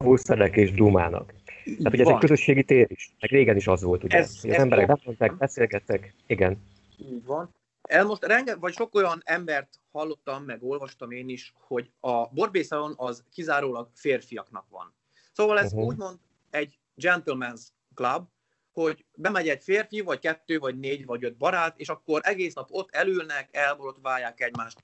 húszerek 0.04 0.56
és 0.56 0.72
dumának. 0.72 1.34
Tehát 1.64 1.94
ugye 1.94 2.04
ez 2.04 2.10
egy 2.10 2.18
közösségi 2.18 2.64
tér 2.64 2.88
is, 2.90 3.12
meg 3.20 3.30
régen 3.30 3.56
is 3.56 3.68
az 3.68 3.84
volt, 3.84 4.04
ugye. 4.04 4.18
Ez, 4.18 4.30
az 4.38 4.46
ez 4.46 4.62
emberek 4.62 4.88
bemondták, 4.88 5.38
beszélgettek, 5.38 6.14
igen. 6.28 6.58
Így 6.98 7.26
van. 7.26 7.56
El 7.82 8.06
most 8.06 8.26
renge, 8.26 8.56
vagy 8.56 8.74
sok 8.74 8.96
olyan 8.96 9.22
embert 9.26 9.80
hallottam, 9.92 10.44
meg 10.44 10.64
olvastam 10.64 11.12
én 11.12 11.30
is, 11.30 11.54
hogy 11.56 11.92
a 12.00 12.28
borbészalon 12.28 12.94
az 12.98 13.24
kizárólag 13.32 13.90
férfiaknak 13.94 14.66
van. 14.70 14.94
Szóval 15.32 15.60
ez 15.60 15.72
uh-huh. 15.72 15.88
úgymond 15.88 16.20
egy 16.50 16.80
gentleman's 17.02 17.62
club, 17.96 18.28
hogy 18.72 19.06
bemegy 19.16 19.50
egy 19.50 19.64
férfi, 19.64 20.02
vagy 20.02 20.20
kettő, 20.20 20.60
vagy 20.60 20.80
négy, 20.80 21.06
vagy 21.06 21.24
öt 21.24 21.38
barát, 21.38 21.80
és 21.80 21.90
akkor 21.90 22.22
egész 22.24 22.54
nap 22.54 22.68
ott 22.72 22.92
elülnek, 22.92 23.50
elborotválják 23.52 24.42
egymást, 24.42 24.84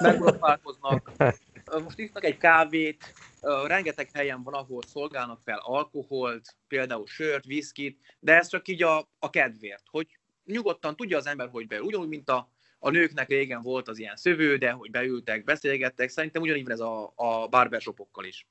megborotválkoznak, 0.00 1.12
most 1.84 1.98
isznak 1.98 2.24
egy 2.24 2.36
kávét, 2.36 3.12
rengeteg 3.66 4.10
helyen 4.12 4.42
van, 4.42 4.54
ahol 4.54 4.82
szolgálnak 4.86 5.40
fel 5.44 5.58
alkoholt, 5.62 6.56
például 6.68 7.06
sört, 7.06 7.44
viszkit, 7.44 8.00
de 8.20 8.36
ez 8.36 8.48
csak 8.48 8.68
így 8.68 8.82
a, 8.82 9.08
a 9.18 9.30
kedvért, 9.30 9.84
hogy 9.90 10.19
nyugodtan 10.44 10.96
tudja 10.96 11.16
az 11.16 11.26
ember, 11.26 11.48
hogy 11.52 11.66
beül. 11.66 11.82
Ugyanúgy, 11.82 12.08
mint 12.08 12.28
a, 12.30 12.50
a 12.78 12.90
nőknek 12.90 13.28
régen 13.28 13.62
volt 13.62 13.88
az 13.88 13.98
ilyen 13.98 14.16
szövő, 14.16 14.56
de 14.56 14.70
hogy 14.70 14.90
beültek, 14.90 15.44
beszélgettek, 15.44 16.08
szerintem 16.08 16.42
ugyanígy 16.42 16.64
van 16.64 16.72
ez 16.72 16.80
a, 16.80 17.12
a 17.14 17.48
barbershopokkal 17.48 18.24
is. 18.24 18.46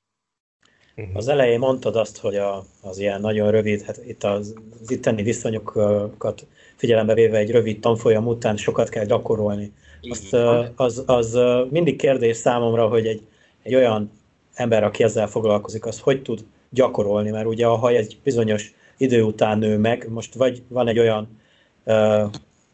Mhm. 0.94 1.16
Az 1.16 1.28
elején 1.28 1.58
mondtad 1.58 1.96
azt, 1.96 2.18
hogy 2.18 2.36
a, 2.36 2.64
az 2.82 2.98
ilyen 2.98 3.20
nagyon 3.20 3.50
rövid, 3.50 3.82
hát 3.82 4.00
itt 4.04 4.24
az, 4.24 4.54
az 4.80 4.90
itteni 4.90 5.22
viszonyokat 5.22 6.46
figyelembe 6.76 7.14
véve 7.14 7.38
egy 7.38 7.50
rövid 7.50 7.80
tanfolyam 7.80 8.26
után 8.26 8.56
sokat 8.56 8.88
kell 8.88 9.04
gyakorolni. 9.04 9.72
Azt, 10.00 10.32
az, 10.76 11.02
az 11.06 11.38
mindig 11.70 11.96
kérdés 11.96 12.36
számomra, 12.36 12.88
hogy 12.88 13.06
egy, 13.06 13.22
egy 13.62 13.74
olyan 13.74 14.10
ember, 14.52 14.84
aki 14.84 15.02
ezzel 15.02 15.28
foglalkozik, 15.28 15.86
az 15.86 16.00
hogy 16.00 16.22
tud 16.22 16.44
gyakorolni, 16.70 17.30
mert 17.30 17.46
ugye 17.46 17.66
a 17.66 17.74
haj 17.76 17.96
egy 17.96 18.18
bizonyos 18.22 18.74
idő 18.96 19.22
után 19.22 19.58
nő 19.58 19.78
meg, 19.78 20.08
most 20.08 20.34
vagy 20.34 20.62
van 20.68 20.88
egy 20.88 20.98
olyan 20.98 21.39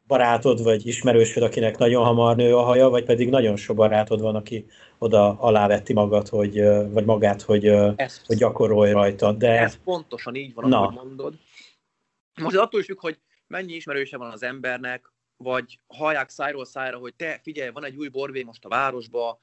barátod, 0.06 0.62
vagy 0.62 0.86
ismerősöd, 0.86 1.42
akinek 1.42 1.78
nagyon 1.78 2.04
hamar 2.04 2.36
nő 2.36 2.56
a 2.56 2.62
haja, 2.62 2.88
vagy 2.88 3.04
pedig 3.04 3.28
nagyon 3.28 3.56
sok 3.56 3.76
barátod 3.76 4.20
van, 4.20 4.34
aki 4.34 4.66
oda 4.98 5.38
alávetti 5.38 5.92
magad, 5.92 6.28
hogy, 6.28 6.62
vagy 6.90 7.04
magát, 7.04 7.42
hogy, 7.42 7.66
ez, 7.96 8.22
hogy 8.26 8.36
gyakorolj 8.36 8.92
rajta. 8.92 9.32
De... 9.32 9.60
Ez 9.60 9.78
pontosan 9.84 10.34
így 10.34 10.54
van, 10.54 10.68
Na. 10.68 10.80
ahogy 10.80 10.94
mondod. 10.94 11.34
Most 12.40 12.56
attól 12.56 12.80
is 12.80 12.86
függ, 12.86 13.00
hogy 13.00 13.18
mennyi 13.46 13.72
ismerőse 13.72 14.16
van 14.16 14.30
az 14.30 14.42
embernek, 14.42 15.12
vagy 15.36 15.78
hallják 15.86 16.28
szájról 16.28 16.64
szájra, 16.64 16.98
hogy 16.98 17.14
te 17.14 17.40
figyelj, 17.42 17.70
van 17.70 17.84
egy 17.84 17.96
új 17.96 18.08
borvé 18.08 18.42
most 18.42 18.64
a 18.64 18.68
városba, 18.68 19.40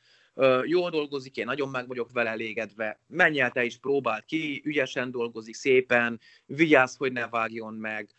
jól 0.63 0.89
dolgozik, 0.89 1.37
én 1.37 1.45
nagyon 1.45 1.69
meg 1.69 1.87
vagyok 1.87 2.11
vele 2.11 2.29
elégedve, 2.29 2.99
menj 3.07 3.39
el 3.39 3.51
te 3.51 3.63
is, 3.63 3.77
próbáld 3.77 4.25
ki, 4.25 4.61
ügyesen 4.65 5.11
dolgozik, 5.11 5.55
szépen, 5.55 6.19
vigyázz, 6.45 6.97
hogy 6.97 7.11
ne 7.11 7.27
vágjon 7.27 7.73
meg, 7.73 8.09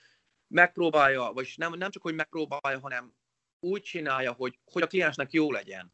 megpróbálja, 0.54 1.30
vagy 1.34 1.52
nem, 1.56 1.74
nem 1.74 1.90
csak, 1.90 2.02
hogy 2.02 2.14
megpróbálja, 2.14 2.78
hanem 2.80 3.12
úgy 3.60 3.82
csinálja, 3.82 4.32
hogy, 4.32 4.58
hogy 4.72 4.82
a 4.82 4.86
kliensnek 4.86 5.32
jó 5.32 5.52
legyen. 5.52 5.92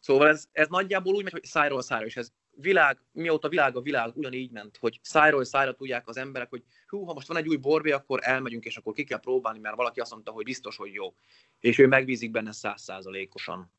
Szóval 0.00 0.28
ez, 0.28 0.48
ez 0.52 0.68
nagyjából 0.68 1.14
úgy 1.14 1.22
megy, 1.22 1.32
hogy 1.32 1.44
szájról 1.44 1.82
szájra, 1.82 2.06
és 2.06 2.16
ez 2.16 2.28
világ, 2.50 2.98
mióta 3.12 3.48
világ 3.48 3.76
a 3.76 3.80
világ 3.80 4.16
ugyanígy 4.16 4.50
ment, 4.50 4.76
hogy 4.76 4.98
szájról 5.02 5.44
szájra 5.44 5.74
tudják 5.74 6.08
az 6.08 6.16
emberek, 6.16 6.48
hogy 6.50 6.62
hú, 6.86 7.04
ha 7.04 7.12
most 7.12 7.28
van 7.28 7.36
egy 7.36 7.48
új 7.48 7.56
borbé, 7.56 7.90
akkor 7.90 8.20
elmegyünk, 8.22 8.64
és 8.64 8.76
akkor 8.76 8.92
ki 8.94 9.04
kell 9.04 9.20
próbálni, 9.20 9.58
mert 9.58 9.76
valaki 9.76 10.00
azt 10.00 10.10
mondta, 10.10 10.30
hogy 10.30 10.44
biztos, 10.44 10.76
hogy 10.76 10.92
jó. 10.92 11.14
És 11.60 11.78
ő 11.78 11.86
megbízik 11.86 12.30
benne 12.30 12.52
százszázalékosan. 12.52 13.72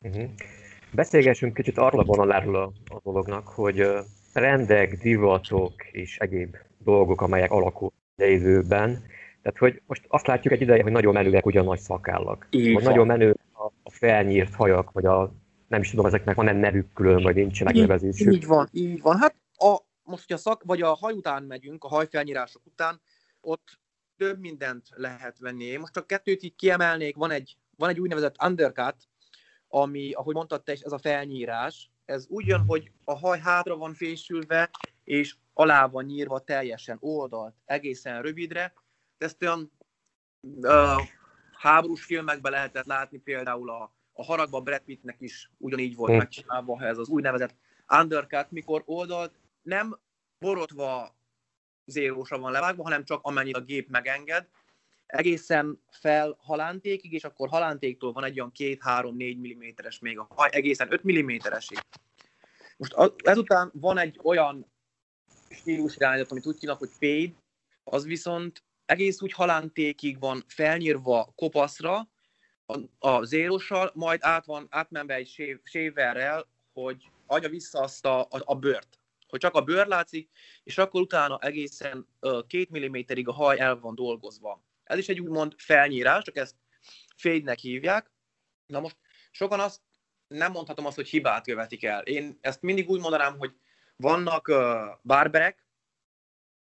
Uh-huh. 0.00 0.30
Beszélgessünk 0.92 1.54
kicsit 1.54 1.78
arra 1.78 2.04
vonaláról 2.04 2.56
a, 2.56 2.72
a 2.94 3.00
dolognak, 3.02 3.48
hogy 3.48 3.88
rendek, 4.32 4.96
divatok 4.96 5.84
és 5.84 6.18
egyéb 6.18 6.56
dolgok, 6.78 7.20
amelyek 7.20 7.50
alakulnak 7.50 8.00
időben, 8.16 9.04
tehát, 9.42 9.58
hogy 9.58 9.82
most 9.86 10.04
azt 10.08 10.26
látjuk 10.26 10.52
egy 10.52 10.60
ideje, 10.60 10.82
hogy 10.82 10.92
nagyon 10.92 11.12
menőek 11.12 11.46
ugyan 11.46 11.64
nagy 11.64 11.78
szakállak. 11.78 12.48
Vagy 12.50 12.82
nagyon 12.82 13.06
menő 13.06 13.36
a, 13.52 13.64
a 13.82 13.90
felnyírt 13.90 14.54
hajak, 14.54 14.90
vagy 14.90 15.06
a 15.06 15.34
nem 15.68 15.80
is 15.80 15.90
tudom, 15.90 16.06
ezeknek 16.06 16.34
van-e 16.36 16.52
nevük 16.52 16.92
külön, 16.92 17.22
vagy 17.22 17.34
nincs 17.34 17.64
megnevezésük. 17.64 18.34
Így 18.34 18.46
van, 18.46 18.68
így 18.72 19.00
van. 19.00 19.18
Hát 19.18 19.34
a, 19.56 19.78
most, 20.02 20.26
hogy 20.26 20.36
a 20.36 20.38
szak, 20.38 20.62
vagy 20.64 20.82
a 20.82 20.94
haj 20.94 21.12
után 21.12 21.42
megyünk, 21.42 21.84
a 21.84 21.88
hajfelnyírások 21.88 22.62
után, 22.66 23.00
ott 23.40 23.78
több 24.16 24.40
mindent 24.40 24.86
lehet 24.94 25.38
venni. 25.38 25.64
Én 25.64 25.80
most 25.80 25.92
csak 25.92 26.06
kettőt 26.06 26.42
így 26.42 26.54
kiemelnék, 26.54 27.16
van 27.16 27.30
egy, 27.30 27.56
van 27.76 27.88
egy 27.88 28.00
úgynevezett 28.00 28.42
undercut, 28.44 28.96
ami, 29.68 30.12
ahogy 30.12 30.34
mondtad 30.34 30.62
te 30.62 30.72
is, 30.72 30.80
ez 30.80 30.92
a 30.92 30.98
felnyírás. 30.98 31.90
Ez 32.04 32.26
úgy 32.28 32.46
jön, 32.46 32.64
hogy 32.66 32.90
a 33.04 33.18
haj 33.18 33.38
hátra 33.38 33.76
van 33.76 33.94
fésülve, 33.94 34.70
és 35.04 35.36
alá 35.52 35.86
van 35.86 36.04
nyírva 36.04 36.38
teljesen 36.38 36.96
oldalt, 37.00 37.54
egészen 37.64 38.22
rövidre, 38.22 38.72
ezt 39.22 39.42
olyan 39.42 39.72
uh, 40.40 41.02
háborús 41.52 42.04
filmekben 42.04 42.52
lehetett 42.52 42.84
látni, 42.84 43.18
például 43.18 43.70
a, 43.70 43.94
a 44.12 44.24
haragban 44.24 44.64
Brad 44.64 44.80
Pittnek 44.80 45.16
is 45.18 45.50
ugyanígy 45.58 45.94
volt 45.94 46.10
hmm. 46.10 46.18
megcsinálva, 46.18 46.82
ez 46.82 46.98
az 46.98 47.08
úgynevezett 47.08 47.54
undercut, 48.00 48.50
mikor 48.50 48.82
oldalt 48.84 49.34
nem 49.62 49.98
borotva 50.38 51.16
zérósra 51.84 52.38
van 52.38 52.52
levágva, 52.52 52.82
hanem 52.82 53.04
csak 53.04 53.22
amennyit 53.22 53.56
a 53.56 53.60
gép 53.60 53.88
megenged, 53.88 54.48
egészen 55.06 55.82
fel 55.90 56.36
halántékig, 56.38 57.12
és 57.12 57.24
akkor 57.24 57.48
halántéktól 57.48 58.12
van 58.12 58.24
egy 58.24 58.40
olyan 58.40 58.52
2-3-4 58.58 59.36
mm-es 59.36 59.98
még 59.98 60.18
a 60.18 60.26
haj, 60.30 60.48
egészen 60.52 60.92
5 60.92 61.02
mm-esig. 61.12 61.78
Most 62.76 62.94
ezután 63.16 63.70
van 63.74 63.98
egy 63.98 64.20
olyan 64.22 64.72
stílusirányzat, 65.48 66.30
amit 66.30 66.46
úgy 66.46 66.58
hívnak, 66.58 66.78
hogy 66.78 66.90
fade, 66.98 67.32
az 67.84 68.04
viszont 68.04 68.62
egész 68.92 69.22
úgy 69.22 69.32
halántékig 69.32 70.20
van 70.20 70.44
felnyírva 70.46 71.32
kopaszra, 71.36 72.08
a, 72.66 72.78
a 72.98 73.24
zérossal, 73.24 73.90
majd 73.94 74.20
át 74.22 74.44
van, 74.44 74.66
átmenve 74.70 75.14
egy 75.14 75.58
séverrel, 75.62 76.48
hogy 76.72 77.10
adja 77.26 77.48
vissza 77.48 77.80
azt 77.80 78.06
a, 78.06 78.20
a, 78.20 78.42
a 78.44 78.54
bőrt. 78.54 78.98
Hogy 79.28 79.40
csak 79.40 79.54
a 79.54 79.62
bőr 79.62 79.86
látszik, 79.86 80.30
és 80.64 80.78
akkor 80.78 81.00
utána 81.00 81.38
egészen 81.38 82.06
uh, 82.20 82.46
két 82.46 82.70
milliméterig 82.70 83.28
a 83.28 83.32
haj 83.32 83.60
el 83.60 83.78
van 83.78 83.94
dolgozva. 83.94 84.64
Ez 84.84 84.98
is 84.98 85.08
egy 85.08 85.20
úgymond 85.20 85.54
felnyírás, 85.56 86.24
csak 86.24 86.36
ezt 86.36 86.56
fade 87.16 87.56
hívják. 87.60 88.10
Na 88.66 88.80
most 88.80 88.96
sokan 89.30 89.60
azt 89.60 89.80
nem 90.28 90.52
mondhatom 90.52 90.86
azt, 90.86 90.96
hogy 90.96 91.08
hibát 91.08 91.44
követik 91.44 91.84
el. 91.84 92.02
Én 92.02 92.38
ezt 92.40 92.62
mindig 92.62 92.90
úgy 92.90 93.00
mondanám, 93.00 93.38
hogy 93.38 93.52
vannak 93.96 94.48
uh, 94.48 94.56
barberek, 95.02 95.66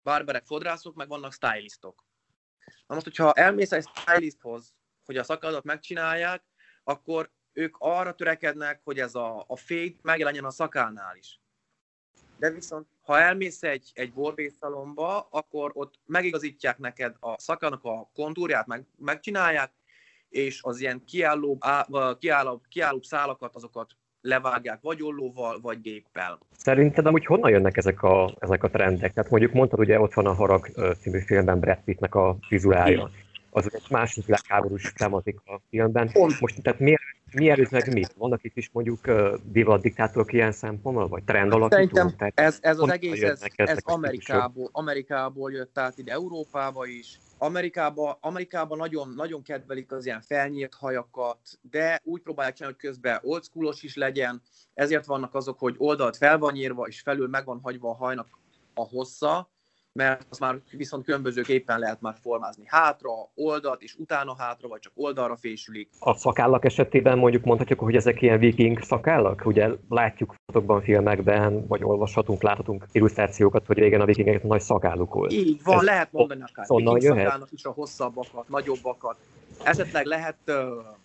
barberek 0.04 0.46
fodrászok, 0.46 0.96
meg 0.96 1.08
vannak 1.08 1.34
stylistok. 1.34 2.08
Na 2.88 2.96
most, 2.96 3.06
hogyha 3.06 3.34
elmész 3.34 3.72
egy 3.72 3.88
stylisthoz, 3.96 4.74
hogy 5.06 5.18
a 5.18 5.24
szakadot 5.24 5.64
megcsinálják, 5.64 6.44
akkor 6.84 7.32
ők 7.54 7.76
arra 7.80 8.14
törekednek, 8.16 8.82
hogy 8.84 9.00
ez 9.00 9.16
a, 9.16 9.44
a 9.48 9.56
fade 9.56 9.96
megjelenjen 10.02 10.46
a 10.46 10.52
szakánál 10.52 11.16
is. 11.16 11.40
De 12.38 12.52
viszont, 12.52 12.88
ha 13.02 13.20
elmész 13.20 13.64
egy, 13.64 13.92
egy 13.94 14.14
borbészalomba, 14.14 15.28
akkor 15.32 15.72
ott 15.74 16.00
megigazítják 16.06 16.78
neked 16.78 17.16
a 17.20 17.40
szakának 17.40 17.84
a 17.84 18.10
kontúrját, 18.14 18.68
meg, 18.68 18.86
megcsinálják, 18.98 19.72
és 20.30 20.60
az 20.64 20.80
ilyen 20.80 21.06
kiálló, 21.06 21.58
á, 21.60 21.88
kiálló, 22.20 22.62
kiálló 22.70 23.02
szálakat, 23.02 23.56
azokat 23.56 23.96
levágják 24.22 24.82
vagy 24.82 25.04
ollóval, 25.04 25.60
vagy 25.62 25.82
géppel. 25.82 26.40
Szerinted 26.58 27.06
amúgy 27.06 27.26
honnan 27.26 27.50
jönnek 27.50 27.78
ezek 27.78 28.04
a, 28.04 28.36
ezek 28.40 28.64
a 28.64 28.70
trendek? 28.70 29.14
Tehát 29.14 29.30
mondjuk 29.30 29.54
mondtad, 29.54 29.80
ugye 29.80 30.00
ott 30.00 30.14
van 30.14 30.26
a 30.26 30.34
Harag 30.34 30.68
című 31.00 31.20
filmben 31.20 31.60
Brad 31.60 31.80
Pittnek 31.86 32.16
a 32.16 32.38
frizurája. 32.48 33.10
az 33.50 33.74
egy 33.74 33.86
második 33.90 34.26
világháborús 34.26 34.94
tematika 34.94 35.54
a 35.54 35.62
filmben. 35.70 36.12
Pont. 36.12 36.40
Most 36.40 36.62
tehát 36.62 36.80
miért, 36.80 37.02
mi 37.32 37.50
előtt 37.50 37.70
meg 37.70 37.94
mit? 37.94 38.14
Vannak 38.18 38.44
itt 38.44 38.58
is 38.58 38.70
mondjuk 38.74 39.00
uh, 39.08 39.34
divat 39.44 39.82
diktátorok 39.82 40.34
ilyen 40.34 40.52
szempontból, 40.52 41.08
vagy 41.08 41.24
trend 41.24 41.54
alakító? 41.54 41.96
Szerintem 41.96 42.32
ez, 42.36 42.58
ez 42.62 42.80
az 42.80 42.92
egész, 42.92 43.22
ez, 43.22 43.42
ez 43.56 43.78
Amerikából, 43.84 44.70
Amerikából 44.72 45.52
jött 45.52 45.78
át 45.78 45.98
ide 45.98 46.12
Európába 46.12 46.86
is. 46.86 47.20
Amerikában, 47.42 48.18
Amerikában 48.20 48.78
nagyon, 48.78 49.14
nagyon 49.16 49.42
kedvelik 49.42 49.92
az 49.92 50.06
ilyen 50.06 50.22
felnyílt 50.22 50.74
hajakat, 50.74 51.40
de 51.62 52.02
úgy 52.04 52.22
próbálják 52.22 52.56
csinálni, 52.56 52.78
hogy 52.80 52.90
közben 52.90 53.20
oldschoolos 53.24 53.84
is 53.84 53.96
legyen, 53.96 54.42
ezért 54.74 55.06
vannak 55.06 55.36
azok, 55.36 55.60
hogy 55.60 55.76
oldalt 55.78 56.18
fel 56.18 56.38
van 56.38 56.54
nyírva, 56.54 56.88
és 56.88 57.02
felül 57.02 57.28
meg 57.28 57.46
van 57.46 57.60
hagyva 57.64 57.90
a 57.90 57.96
hajnak 57.96 58.28
a 58.74 58.84
hossza, 58.84 59.50
mert 59.94 60.26
azt 60.30 60.40
már 60.40 60.60
viszont 60.72 61.06
különbözőképpen 61.06 61.80
lehet 61.80 62.02
már 62.02 62.16
formázni. 62.22 62.64
Hátra, 62.68 63.10
oldalt, 63.36 63.82
és 63.82 63.96
utána 63.96 64.36
hátra, 64.38 64.68
vagy 64.68 64.80
csak 64.80 64.92
oldalra 64.96 65.36
fésülik. 65.36 65.90
A 66.00 66.16
szakállak 66.16 66.66
esetében 66.66 67.18
mondjuk 67.18 67.44
mondhatjuk, 67.44 67.80
hogy 67.80 67.96
ezek 67.96 68.22
ilyen 68.22 68.40
viking 68.40 68.84
szakállak? 68.84 69.46
Ugye 69.46 69.70
látjuk 69.90 70.36
fotokban, 70.46 70.82
filmekben, 70.82 71.68
vagy 71.68 71.84
olvashatunk, 71.84 72.42
láthatunk 72.42 72.86
illusztrációkat, 72.92 73.66
hogy 73.66 73.78
régen 73.78 74.02
a 74.02 74.06
vikingek 74.06 74.44
nagy 74.44 74.62
szakálluk 74.62 75.14
volt. 75.14 75.32
Így 75.32 75.64
van, 75.64 75.78
Ez 75.78 75.84
lehet 75.84 76.12
mondani 76.12 76.42
akár 76.42 76.66
viking 76.68 77.02
szakálnak 77.02 77.52
is 77.52 77.64
a 77.64 77.72
hosszabbakat, 77.72 78.50
nagyobbakat. 78.50 79.18
Esetleg 79.64 80.06
lehet 80.06 80.38
uh, 80.48 80.56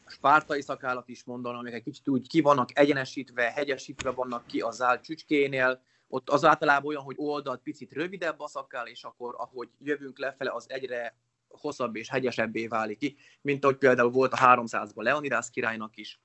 spártai 0.06 0.62
szakállat 0.62 1.08
is 1.08 1.24
mondani, 1.24 1.58
amik 1.58 1.72
egy 1.72 1.82
kicsit 1.82 2.08
úgy 2.08 2.28
ki 2.28 2.40
vannak 2.40 2.68
egyenesítve, 2.72 3.52
hegyesítve 3.54 4.10
vannak 4.10 4.46
ki 4.46 4.60
az 4.60 4.82
áll 4.82 5.00
csücskénél, 5.00 5.80
ott 6.08 6.30
az 6.30 6.44
általában 6.44 6.86
olyan, 6.86 7.02
hogy 7.02 7.14
oldalt 7.18 7.60
picit 7.62 7.92
rövidebb 7.92 8.40
a 8.40 8.48
szakál, 8.48 8.86
és 8.86 9.04
akkor 9.04 9.34
ahogy 9.38 9.68
jövünk 9.78 10.18
lefele, 10.18 10.50
az 10.50 10.70
egyre 10.70 11.16
hosszabb 11.48 11.96
és 11.96 12.08
hegyesebbé 12.08 12.66
válik 12.66 12.98
ki, 12.98 13.16
mint 13.40 13.64
ahogy 13.64 13.76
például 13.76 14.10
volt 14.10 14.32
a 14.32 14.36
300-ban 14.36 15.02
Leonidas 15.02 15.50
királynak 15.50 15.96
is. 15.96 16.20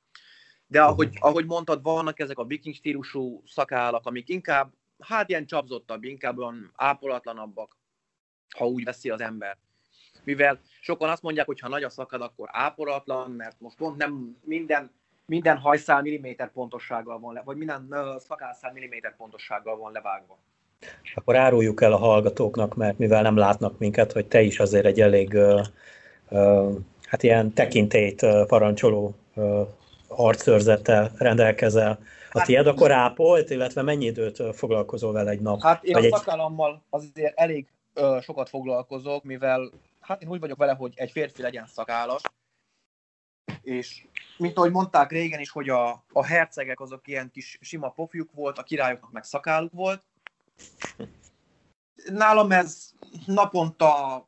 De 0.68 0.82
ahogy, 0.82 1.18
ahogy 1.20 1.46
mondtad, 1.46 1.82
vannak 1.82 2.20
ezek 2.20 2.38
a 2.38 2.46
viking 2.46 2.76
stílusú 2.76 3.44
szakállak, 3.46 4.06
amik 4.06 4.30
inkább, 4.30 4.74
hát 5.00 5.30
ilyen 5.30 5.46
csapzottabb, 5.46 6.04
inkább 6.04 6.38
olyan 6.38 6.72
ápolatlanabbak, 6.76 7.78
ha 8.58 8.68
úgy 8.68 8.84
veszi 8.84 9.10
az 9.10 9.22
ember. 9.22 9.58
Mivel 10.24 10.60
sokan 10.82 11.10
azt 11.10 11.22
mondják, 11.22 11.46
hogy 11.46 11.60
ha 11.60 11.68
nagy 11.68 11.84
a 11.84 11.90
szakad, 11.90 12.22
akkor 12.22 12.50
ápolatlan, 12.52 13.32
mert 13.32 13.60
most 13.60 13.78
pont 13.78 13.98
nem 13.98 14.38
minden 14.44 14.92
minden 15.30 15.58
hajszál 15.58 16.02
milliméter 16.02 16.52
pontossággal 16.52 17.20
van 17.20 17.34
le, 17.34 17.42
vagy 17.46 17.58
minden 17.58 17.96
szakálszál 18.28 18.72
milliméter 18.74 19.16
pontossággal 19.16 19.78
van 19.78 19.92
levágva. 19.92 20.38
Akkor 21.16 21.36
áruljuk 21.36 21.82
el 21.82 21.94
a 21.94 21.98
hallgatóknak, 21.98 22.76
mert 22.76 22.98
mivel 22.98 23.22
nem 23.22 23.38
látnak 23.38 23.78
minket, 23.78 24.12
hogy 24.12 24.26
te 24.26 24.42
is 24.42 24.60
azért 24.60 24.86
egy 24.86 25.02
elég 25.02 25.34
uh, 25.34 25.62
uh, 26.30 26.76
hát 27.06 27.24
ilyen 27.24 27.54
tekintélyt 27.54 28.22
uh, 28.22 28.46
parancsoló 28.46 29.16
arcőrzettel 30.08 31.12
rendelkezel. 31.18 32.00
A 32.32 32.38
hát, 32.38 32.48
tiéd 32.48 32.68
akkor 32.68 32.92
ápolt, 32.92 33.50
illetve 33.50 33.82
mennyi 33.82 34.06
időt 34.06 34.56
foglalkozol 34.56 35.12
vele 35.12 35.32
egy 35.32 35.42
nap? 35.42 35.62
Hát 35.62 35.84
én 35.84 35.96
a 35.96 36.18
szakállammal 36.18 36.84
azért 36.90 37.40
elég 37.40 37.68
uh, 37.96 38.22
sokat 38.22 38.50
foglalkozok, 38.50 39.24
mivel 39.24 39.72
hát 40.00 40.22
én 40.22 40.30
úgy 40.30 40.40
vagyok 40.40 40.58
vele, 40.58 40.74
hogy 40.74 40.94
egy 40.96 41.12
férfi 41.12 41.42
legyen 41.42 41.66
szakállas, 41.68 42.22
és 43.62 44.08
mint 44.38 44.58
ahogy 44.58 44.72
mondták 44.72 45.12
régen 45.12 45.40
is, 45.40 45.50
hogy 45.50 45.70
a, 45.70 46.04
a 46.14 46.26
hercegek 46.26 46.80
azok 46.80 47.08
ilyen 47.08 47.32
kis 47.32 47.58
sima 47.62 47.90
pofjuk 47.90 48.32
volt, 48.32 48.58
a 48.58 48.64
királyoknak 48.64 49.12
meg 49.12 49.24
szakáluk 49.24 49.72
volt. 49.74 50.04
Nálam 52.06 52.52
ez 52.52 52.92
naponta 53.26 54.28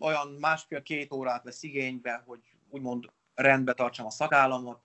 olyan 0.00 0.28
másfél-két 0.28 1.12
órát 1.12 1.44
vesz 1.44 1.62
igénybe, 1.62 2.22
hogy 2.26 2.40
úgymond 2.70 3.10
rendbe 3.34 3.74
tartsam 3.74 4.06
a 4.06 4.10
szakállamot. 4.10 4.80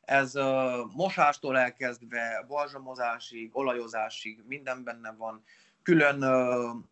Ez 0.00 0.36
uh, 0.36 0.92
mosástól 0.92 1.58
elkezdve 1.58 2.44
balzsamozásig, 2.48 3.50
olajozásig 3.52 4.42
minden 4.46 4.84
benne 4.84 5.12
van. 5.12 5.42
Külön 5.82 6.24
uh, 6.24 6.82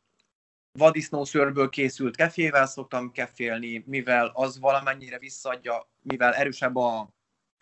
vadisznószőrből 0.73 1.69
készült 1.69 2.17
kefével 2.17 2.67
szoktam 2.67 3.12
kefélni, 3.12 3.85
mivel 3.87 4.31
az 4.35 4.59
valamennyire 4.59 5.19
visszadja, 5.19 5.91
mivel 6.03 6.35
erősebb 6.35 6.77
a, 6.77 7.09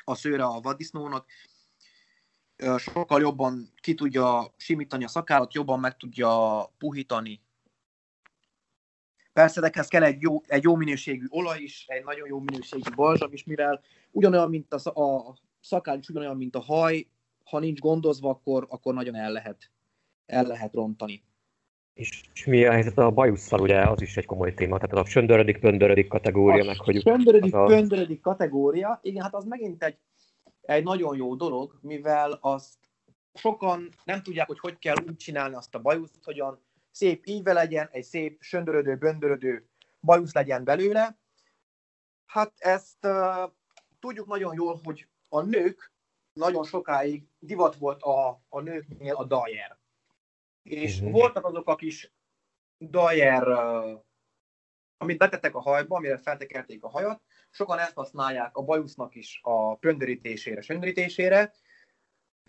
a 0.04 0.14
szőre 0.14 0.44
a 0.44 0.60
vadisznónak, 0.60 1.26
sokkal 2.76 3.20
jobban 3.20 3.72
ki 3.80 3.94
tudja 3.94 4.54
simítani 4.56 5.04
a 5.04 5.08
szakállat, 5.08 5.54
jobban 5.54 5.80
meg 5.80 5.96
tudja 5.96 6.64
puhítani. 6.78 7.40
Persze, 9.32 9.60
de 9.60 9.70
kell 9.70 10.02
egy 10.02 10.22
jó, 10.22 10.40
egy 10.46 10.62
jó 10.62 10.76
minőségű 10.76 11.26
olaj 11.28 11.60
is, 11.60 11.84
egy 11.88 12.04
nagyon 12.04 12.28
jó 12.28 12.38
minőségű 12.40 12.90
balzsam 12.94 13.32
is, 13.32 13.44
mivel 13.44 13.80
ugyanolyan, 14.10 14.48
mint 14.48 14.74
a, 14.74 15.00
a 15.02 15.36
szakál 15.60 15.98
is 15.98 16.08
ugyanolyan, 16.08 16.36
mint 16.36 16.56
a 16.56 16.60
haj, 16.60 17.06
ha 17.44 17.58
nincs 17.58 17.78
gondozva, 17.78 18.30
akkor, 18.30 18.66
akkor 18.68 18.94
nagyon 18.94 19.14
el 19.14 19.32
lehet, 19.32 19.70
el 20.26 20.44
lehet 20.44 20.72
rontani. 20.74 21.24
És, 21.92 22.22
mi 22.46 22.64
a 22.64 22.72
helyzet 22.72 22.98
a 22.98 23.10
bajusszal, 23.10 23.60
ugye 23.60 23.80
az 23.80 24.02
is 24.02 24.16
egy 24.16 24.26
komoly 24.26 24.54
téma, 24.54 24.78
tehát 24.78 25.06
a 25.06 25.10
söndörödik, 25.10 25.58
pöndörödik 25.58 26.08
kategória, 26.08 26.62
a 26.62 26.66
meg 26.66 26.76
hogy... 26.76 27.00
Söndörödik, 27.00 27.54
a... 27.54 27.64
pöndörödik 27.64 28.20
kategória, 28.20 28.98
igen, 29.02 29.22
hát 29.22 29.34
az 29.34 29.44
megint 29.44 29.84
egy, 29.84 29.96
egy 30.60 30.84
nagyon 30.84 31.16
jó 31.16 31.34
dolog, 31.34 31.78
mivel 31.82 32.38
azt 32.40 32.78
sokan 33.34 33.88
nem 34.04 34.22
tudják, 34.22 34.46
hogy 34.46 34.58
hogy 34.58 34.78
kell 34.78 34.96
úgy 35.06 35.16
csinálni 35.16 35.54
azt 35.54 35.74
a 35.74 35.80
bajuszt, 35.80 36.24
hogyan 36.24 36.62
szép 36.90 37.26
íve 37.26 37.52
legyen, 37.52 37.88
egy 37.92 38.04
szép 38.04 38.36
söndörödő, 38.40 38.96
böndörödő 38.96 39.68
bajusz 40.00 40.34
legyen 40.34 40.64
belőle. 40.64 41.18
Hát 42.26 42.52
ezt 42.56 43.06
uh, 43.06 43.52
tudjuk 44.00 44.26
nagyon 44.26 44.54
jól, 44.54 44.80
hogy 44.84 45.08
a 45.28 45.40
nők 45.42 45.92
nagyon 46.32 46.64
sokáig 46.64 47.28
divat 47.38 47.76
volt 47.76 48.02
a, 48.02 48.42
a 48.48 48.60
nőknél 48.60 49.14
a 49.14 49.24
dajer. 49.24 49.79
És 50.70 50.96
uh-huh. 50.96 51.12
voltak 51.12 51.44
azok 51.44 51.68
a 51.68 51.74
kis 51.74 52.12
dajer, 52.78 53.48
uh, 53.48 54.00
amit 54.96 55.18
betettek 55.18 55.54
a 55.54 55.60
hajba, 55.60 55.96
amire 55.96 56.18
feltekerték 56.18 56.84
a 56.84 56.88
hajat, 56.88 57.22
sokan 57.50 57.78
ezt 57.78 57.94
használják 57.94 58.56
a 58.56 58.62
bajusznak 58.62 59.14
is 59.14 59.40
a 59.42 59.74
pöndörítésére, 59.74 60.60
söndörítésére, 60.60 61.52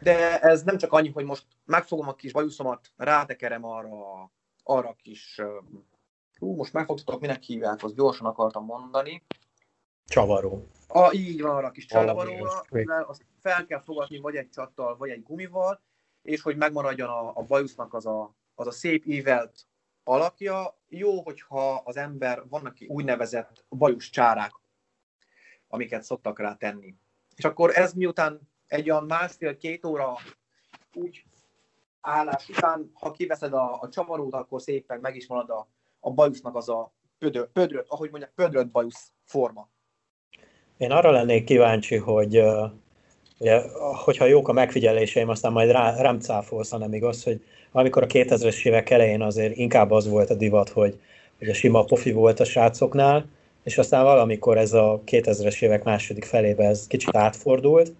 de 0.02 0.40
ez 0.40 0.64
nem 0.64 0.78
csak 0.78 0.92
annyi, 0.92 1.10
hogy 1.10 1.26
most 1.26 1.46
megfogom 1.66 2.08
a 2.08 2.16
kis 2.16 2.32
bajuszomat, 2.32 2.92
rátekerem 2.96 3.66
arra, 3.66 4.32
arra 4.64 4.90
a 4.90 4.96
kis, 5.02 5.40
uh, 6.40 6.56
most 6.56 6.74
megfogtatok, 6.74 7.22
minek 7.22 7.44
hívják, 7.44 7.84
azt 7.84 7.96
gyorsan 7.96 8.28
akartam 8.28 8.66
mondani. 8.66 9.24
Csavaró. 10.06 10.68
A, 10.88 11.14
így 11.14 11.42
van, 11.42 11.56
arra 11.56 11.68
a 11.68 11.72
kis 11.72 11.86
csavaróra, 11.86 12.64
azt 13.08 13.26
fel 13.40 13.66
kell 13.66 13.82
fogadni 13.82 14.20
vagy 14.20 14.36
egy 14.36 14.50
csattal, 14.50 14.98
vagy 14.98 15.10
egy 15.10 15.24
gumival, 15.24 15.82
és 16.22 16.42
hogy 16.42 16.58
megmaradjon 16.58 17.10
a, 17.10 17.38
a 17.38 17.42
bajusznak 17.42 17.94
az 17.94 18.06
a, 18.06 18.36
az 18.56 18.68
a 18.68 18.72
szép 18.72 19.06
ívelt 19.06 19.68
alakja. 20.04 20.80
Jó, 20.88 21.22
hogyha 21.22 21.82
az 21.86 21.98
ember, 21.98 22.44
vannak 22.50 22.78
úgynevezett 22.88 23.66
bajusz 23.70 24.10
csárák, 24.10 24.52
amiket 25.68 26.04
szoktak 26.04 26.40
rá 26.40 26.56
tenni. 26.56 26.96
És 27.36 27.44
akkor 27.44 27.72
ez 27.76 27.94
miután 27.94 28.50
egy 28.68 28.90
olyan 28.90 29.06
másfél-két 29.06 29.86
óra 29.86 30.18
úgy 30.94 31.26
állás 32.02 32.50
után, 32.50 32.92
ha 32.94 33.12
kiveszed 33.12 33.54
a, 33.54 33.82
a 33.82 33.90
csavarót, 33.90 34.34
akkor 34.34 34.62
szépen 34.62 35.00
meg 35.00 35.16
is 35.16 35.28
marad 35.28 35.50
a, 35.50 35.68
a 36.00 36.12
bajusznak 36.12 36.56
az 36.56 36.70
a 36.70 36.94
pödö, 37.18 37.46
pödröt, 37.46 37.86
ahogy 37.90 38.10
mondják, 38.10 38.32
pödröt 38.36 38.72
bajusz 38.72 39.12
forma. 39.24 39.70
Én 40.78 40.92
arra 40.92 41.12
lennék 41.12 41.44
kíváncsi, 41.44 41.96
hogy 41.96 42.44
Ugye, 43.42 43.62
hogyha 44.04 44.26
jók 44.26 44.48
a 44.48 44.54
megfigyeléseim, 44.54 45.30
aztán 45.30 45.52
majd 45.52 45.72
rá, 45.72 46.02
rám 46.02 46.20
cáfolsz, 46.20 46.70
hanem 46.70 46.94
igaz, 46.94 47.24
hogy 47.24 47.42
amikor 47.72 48.04
a 48.04 48.08
2000-es 48.08 48.66
évek 48.66 48.90
elején 48.90 49.22
azért 49.22 49.58
inkább 49.58 49.92
az 49.92 50.10
volt 50.10 50.30
a 50.30 50.34
divat, 50.34 50.70
hogy, 50.70 51.00
hogy 51.40 51.50
a 51.50 51.54
sima 51.54 51.84
pofi 51.84 52.12
volt 52.12 52.40
a 52.40 52.44
srácoknál, 52.44 53.26
és 53.64 53.78
aztán 53.78 54.04
valamikor 54.04 54.58
ez 54.58 54.74
a 54.74 55.02
2000-es 55.06 55.62
évek 55.62 55.84
második 55.84 56.24
felébe 56.24 56.66
ez 56.66 56.88
kicsit 56.88 57.16
átfordult, 57.16 57.94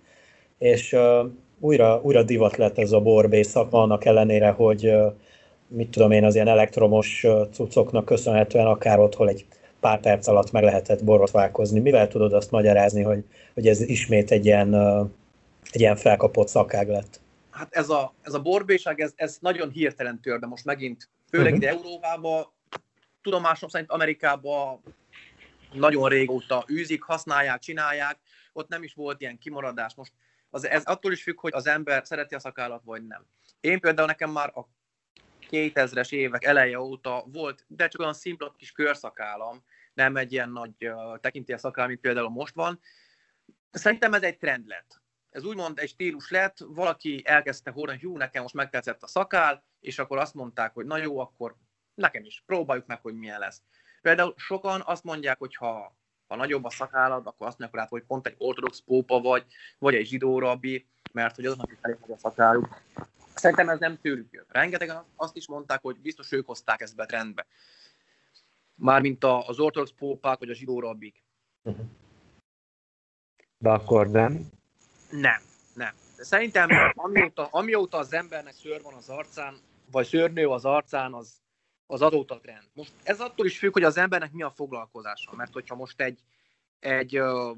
és 0.58 0.94
uh, 0.94 1.30
újra, 1.60 2.00
újra 2.04 2.24
divat 2.24 2.58
lett 2.58 2.78
ez 2.78 2.92
a 2.92 3.00
borbész 3.00 3.50
szakma, 3.50 3.82
annak 3.82 4.06
ellenére, 4.06 4.50
hogy 4.50 4.88
uh, 4.88 5.14
mit 5.68 5.90
tudom 5.90 6.12
én, 6.12 6.24
az 6.24 6.36
ilyen 6.36 6.48
elektromos 6.48 7.24
uh, 7.24 7.50
cuccoknak 7.52 8.06
köszönhetően 8.06 8.66
akár 8.66 9.00
otthon 9.00 9.28
egy 9.28 9.46
pár 9.80 10.00
perc 10.00 10.28
alatt 10.28 10.52
meg 10.52 10.64
lehetett 10.64 11.04
borotválkozni. 11.04 11.80
Mivel 11.80 12.08
tudod 12.08 12.34
azt 12.34 12.52
magyarázni, 12.52 13.02
hogy, 13.02 13.24
hogy 13.54 13.68
ez 13.68 13.82
ismét 13.82 14.32
egy 14.32 14.46
ilyen 14.46 14.74
uh, 14.74 15.10
egy 15.72 15.80
ilyen 15.82 15.96
felkapott 15.96 16.48
szakág 16.48 16.88
lett. 16.88 17.22
Hát 17.52 17.74
ez 17.74 17.90
a, 17.90 18.14
ez 18.22 18.34
a 18.34 18.42
borbéság, 18.42 19.00
ez, 19.00 19.14
ez 19.16 19.38
nagyon 19.40 19.70
hirtelen 19.70 20.22
tör, 20.22 20.40
de 20.40 20.46
most 20.46 20.66
megint, 20.66 21.10
főleg 21.30 21.54
uh-huh. 21.54 21.64
ide 21.64 21.78
Európába, 21.78 22.54
tudomásom 23.22 23.70
szerint 23.70 23.92
Amerikába 23.92 24.82
nagyon 25.74 26.10
régóta 26.10 26.66
űzik, 26.70 27.04
használják, 27.04 27.60
csinálják, 27.60 28.18
ott 28.54 28.68
nem 28.68 28.84
is 28.84 28.94
volt 28.94 29.22
ilyen 29.22 29.38
kimaradás. 29.38 29.96
Most 29.96 30.14
az, 30.50 30.68
ez 30.68 30.84
attól 30.84 31.12
is 31.12 31.24
függ, 31.24 31.40
hogy 31.40 31.54
az 31.54 31.68
ember 31.68 32.06
szereti 32.06 32.36
a 32.36 32.40
szakállat, 32.40 32.82
vagy 32.84 33.08
nem. 33.08 33.26
Én 33.60 33.80
például 33.80 34.08
nekem 34.08 34.32
már 34.32 34.52
a 34.56 34.68
2000-es 35.50 36.12
évek 36.12 36.44
eleje 36.44 36.80
óta 36.80 37.24
volt, 37.32 37.66
de 37.68 37.88
csak 37.88 38.02
olyan 38.02 38.14
szimpla 38.14 38.54
kis 38.58 38.72
körszakállam, 38.72 39.64
nem 39.94 40.18
egy 40.18 40.32
ilyen 40.32 40.50
nagy 40.50 40.72
uh, 40.80 41.20
tekintélyes 41.20 41.62
szakál, 41.62 41.88
mint 41.88 42.00
például 42.00 42.30
most 42.30 42.54
van. 42.54 42.80
Szerintem 43.72 44.14
ez 44.14 44.24
egy 44.24 44.38
trend 44.38 44.68
lett. 44.68 45.01
Ez 45.32 45.44
úgymond 45.44 45.80
egy 45.80 45.90
stílus 45.90 46.30
lett, 46.30 46.58
valaki 46.60 47.22
elkezdte 47.26 47.72
hordani, 47.72 47.98
hogy 47.98 48.10
jó, 48.10 48.18
nekem 48.18 48.42
most 48.42 48.54
megtetszett 48.54 49.04
a 49.04 49.08
szakál, 49.08 49.64
és 49.80 50.00
akkor 50.00 50.18
azt 50.18 50.34
mondták, 50.34 50.74
hogy 50.74 50.86
na 50.86 50.98
jó, 50.98 51.20
akkor 51.20 51.56
nekem 51.94 52.24
is, 52.24 52.44
próbáljuk 52.46 52.86
meg, 52.86 53.02
hogy 53.02 53.16
milyen 53.16 53.40
lesz. 53.40 53.62
Például 54.02 54.34
sokan 54.38 54.82
azt 54.86 55.04
mondják, 55.04 55.38
hogy 55.38 55.56
ha, 55.56 55.96
ha 56.28 56.36
nagyobb 56.36 56.64
a 56.64 56.70
szakállad, 56.70 57.28
akkor 57.28 57.48
azt 57.48 57.60
mondják, 57.60 57.90
hogy 57.90 58.04
pont 58.04 58.28
egy 58.28 58.36
ortodox 58.38 58.80
pópa 58.80 59.20
vagy, 59.20 59.46
vagy 59.80 59.96
egy 59.96 60.06
zsidó 60.06 60.40
rabbi, 60.40 60.88
mert 61.12 61.36
hogy 61.36 61.46
azoknak 61.46 61.72
is 61.72 61.78
elég 61.82 61.98
a 62.08 62.18
szakáljuk. 62.18 62.82
Szerintem 63.36 63.70
ez 63.70 63.80
nem 63.80 64.00
tőlük 64.02 64.32
jön. 64.32 64.46
Rengetegen 64.48 65.04
azt 65.16 65.36
is 65.36 65.48
mondták, 65.48 65.82
hogy 65.82 66.00
biztos 66.00 66.32
ők 66.32 66.46
hozták 66.48 66.82
ezt 66.82 66.96
be 66.96 67.06
trendbe. 67.06 67.46
Mármint 68.76 69.24
az 69.24 69.60
ortodox 69.60 69.92
pópák, 69.92 70.40
vagy 70.40 70.50
a 70.50 70.54
zsidó 70.54 70.80
rabbik. 70.80 71.24
De 73.58 73.70
akkor 73.70 74.08
nem? 74.08 74.60
Nem, 75.12 75.42
nem. 75.74 75.94
De 76.18 76.24
szerintem 76.24 76.70
amióta, 76.94 77.48
amióta 77.52 77.98
az 77.98 78.14
embernek 78.14 78.54
szőr 78.54 78.82
van 78.82 78.94
az 78.94 79.10
arcán, 79.10 79.58
vagy 79.92 80.08
szőrnő 80.08 80.48
az 80.48 80.66
arcán, 80.66 81.14
az, 81.14 81.42
az 81.86 82.02
azóta 82.02 82.40
trend. 82.40 82.70
Most 82.74 82.94
ez 83.04 83.20
attól 83.20 83.46
is 83.46 83.58
függ, 83.58 83.74
hogy 83.74 83.84
az 83.84 83.98
embernek 83.98 84.32
mi 84.32 84.44
a 84.44 84.52
foglalkozása, 84.52 85.36
mert 85.36 85.54
hogyha 85.54 85.76
most 85.76 86.02
egy, 86.02 86.20
egy 86.80 87.20
uh, 87.20 87.58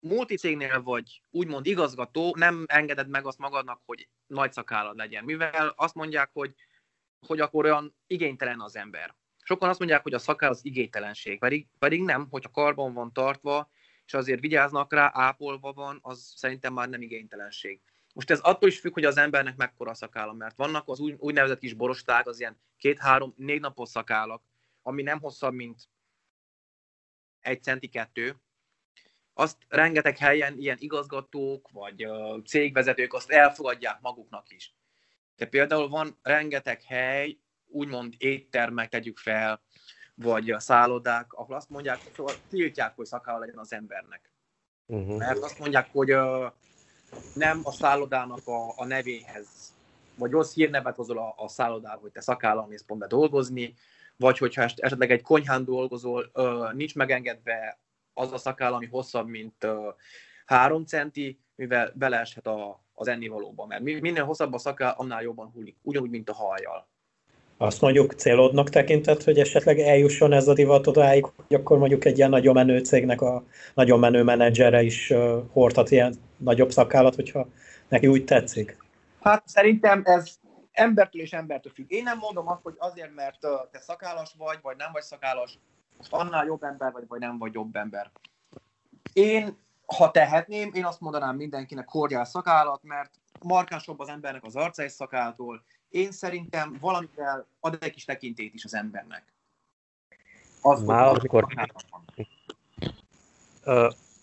multicégnél 0.00 0.82
vagy 0.82 1.22
úgymond 1.30 1.66
igazgató, 1.66 2.34
nem 2.38 2.64
engeded 2.68 3.08
meg 3.08 3.26
azt 3.26 3.38
magadnak, 3.38 3.80
hogy 3.86 4.08
nagy 4.26 4.52
szakállad 4.52 4.96
legyen, 4.96 5.24
mivel 5.24 5.72
azt 5.76 5.94
mondják, 5.94 6.30
hogy, 6.32 6.54
hogy 7.26 7.40
akkor 7.40 7.64
olyan 7.64 7.96
igénytelen 8.06 8.60
az 8.60 8.76
ember. 8.76 9.14
Sokan 9.42 9.68
azt 9.68 9.78
mondják, 9.78 10.02
hogy 10.02 10.14
a 10.14 10.18
szakáll 10.18 10.50
az 10.50 10.64
igénytelenség, 10.64 11.38
pedig, 11.38 11.66
pedig 11.78 12.02
nem, 12.02 12.26
hogyha 12.30 12.50
karban 12.50 12.92
van 12.92 13.12
tartva, 13.12 13.70
és 14.06 14.14
azért 14.14 14.40
vigyáznak 14.40 14.92
rá, 14.92 15.10
ápolva 15.14 15.72
van, 15.72 15.98
az 16.02 16.32
szerintem 16.36 16.72
már 16.72 16.88
nem 16.88 17.02
igénytelenség. 17.02 17.80
Most 18.14 18.30
ez 18.30 18.40
attól 18.40 18.68
is 18.68 18.80
függ, 18.80 18.92
hogy 18.92 19.04
az 19.04 19.16
embernek 19.16 19.56
mekkora 19.56 19.94
szakála, 19.94 20.32
mert 20.32 20.56
vannak 20.56 20.88
az 20.88 21.00
úgy, 21.00 21.14
úgynevezett 21.18 21.58
kis 21.58 21.74
borosták, 21.74 22.26
az 22.26 22.40
ilyen 22.40 22.60
két-három, 22.76 23.34
négy 23.36 23.60
napos 23.60 23.88
szakálak, 23.88 24.42
ami 24.82 25.02
nem 25.02 25.20
hosszabb, 25.20 25.54
mint 25.54 25.88
egy 27.40 27.62
centi 27.62 27.88
kettő. 27.88 28.36
Azt 29.32 29.56
rengeteg 29.68 30.18
helyen 30.18 30.58
ilyen 30.58 30.76
igazgatók 30.80 31.70
vagy 31.70 32.06
cégvezetők 32.44 33.12
azt 33.12 33.30
elfogadják 33.30 34.00
maguknak 34.00 34.50
is. 34.50 34.74
De 35.36 35.46
például 35.46 35.88
van 35.88 36.18
rengeteg 36.22 36.82
hely, 36.82 37.38
úgymond 37.66 38.14
éttermek, 38.18 38.88
tegyük 38.88 39.18
fel, 39.18 39.62
vagy 40.14 40.50
a 40.50 40.60
szállodák, 40.60 41.32
ahol 41.32 41.56
azt 41.56 41.70
mondják, 41.70 41.98
hogy 42.16 42.38
tiltják, 42.48 42.96
hogy 42.96 43.06
szakála 43.06 43.38
legyen 43.38 43.58
az 43.58 43.72
embernek. 43.72 44.32
Uh-huh. 44.86 45.16
Mert 45.16 45.38
azt 45.38 45.58
mondják, 45.58 45.88
hogy 45.92 46.12
uh, 46.12 46.52
nem 47.34 47.60
a 47.62 47.72
szállodának 47.72 48.46
a, 48.46 48.72
a 48.76 48.84
nevéhez, 48.84 49.72
vagy 50.14 50.30
rossz 50.30 50.54
hírnevet 50.54 50.96
hozol 50.96 51.18
a, 51.18 51.34
a 51.36 51.48
szállodába, 51.48 52.00
hogy 52.00 52.12
te 52.12 52.20
szakállal 52.20 52.66
mész 52.66 52.84
pont 52.86 53.06
dolgozni, 53.08 53.74
vagy 54.16 54.38
hogyha 54.38 54.62
esetleg 54.62 55.10
egy 55.10 55.22
konyhán 55.22 55.64
dolgozol, 55.64 56.30
uh, 56.34 56.72
nincs 56.72 56.94
megengedve 56.94 57.78
az 58.12 58.32
a 58.32 58.38
szakáll, 58.38 58.72
ami 58.72 58.86
hosszabb, 58.86 59.28
mint 59.28 59.64
uh, 59.64 59.94
három 60.46 60.84
centi, 60.84 61.40
mivel 61.54 61.92
beleeshet 61.94 62.46
a, 62.46 62.84
az 62.94 63.08
ennivalóba, 63.08 63.66
mert 63.66 63.82
minél 63.82 64.24
hosszabb 64.24 64.52
a 64.52 64.58
szakáll, 64.58 64.94
annál 64.96 65.22
jobban 65.22 65.50
hullik, 65.50 65.76
ugyanúgy, 65.82 66.10
mint 66.10 66.30
a 66.30 66.34
hajjal. 66.34 66.88
Azt 67.56 67.80
mondjuk 67.80 68.12
célodnak 68.12 68.70
tekintett, 68.70 69.24
hogy 69.24 69.38
esetleg 69.38 69.78
eljusson 69.78 70.32
ez 70.32 70.48
a 70.48 70.52
divat 70.52 70.86
odáig, 70.86 71.24
hogy 71.24 71.54
akkor 71.54 71.78
mondjuk 71.78 72.04
egy 72.04 72.18
ilyen 72.18 72.30
nagyon 72.30 72.54
menő 72.54 72.78
cégnek 72.78 73.20
a 73.20 73.44
nagyon 73.74 73.98
menő 73.98 74.22
menedzsere 74.22 74.82
is 74.82 75.12
hordhat 75.52 75.90
ilyen 75.90 76.14
nagyobb 76.36 76.70
szakállat, 76.70 77.14
hogyha 77.14 77.46
neki 77.88 78.06
úgy 78.06 78.24
tetszik? 78.24 78.76
Hát 79.20 79.48
szerintem 79.48 80.02
ez 80.04 80.38
embertől 80.72 81.22
és 81.22 81.32
embertől 81.32 81.72
függ. 81.72 81.92
Én 81.92 82.02
nem 82.02 82.18
mondom 82.18 82.48
azt, 82.48 82.62
hogy 82.62 82.74
azért, 82.78 83.14
mert 83.14 83.40
te 83.70 83.80
szakállas 83.80 84.34
vagy, 84.38 84.58
vagy 84.62 84.76
nem 84.76 84.88
vagy 84.92 85.02
szakállas, 85.02 85.58
most 85.96 86.12
annál 86.12 86.44
jobb 86.44 86.62
ember 86.62 86.92
vagy, 86.92 87.04
vagy 87.08 87.20
nem 87.20 87.38
vagy 87.38 87.54
jobb 87.54 87.76
ember. 87.76 88.10
Én, 89.12 89.58
ha 89.86 90.10
tehetném, 90.10 90.70
én 90.72 90.84
azt 90.84 91.00
mondanám 91.00 91.36
mindenkinek 91.36 91.88
hordjál 91.88 92.24
szakállat, 92.24 92.82
mert 92.82 93.10
markánsabb 93.40 94.00
az 94.00 94.08
embernek 94.08 94.44
az 94.44 94.56
arca 94.56 94.82
és 94.82 94.92
szakáltól, 94.92 95.64
én 95.94 96.12
szerintem 96.12 96.76
valamivel 96.80 97.46
ad 97.60 97.78
egy 97.80 97.92
kis 97.92 98.04
tekintét 98.04 98.54
is 98.54 98.64
az 98.64 98.74
embernek. 98.74 99.22
Az, 100.60 100.82
már 100.82 101.18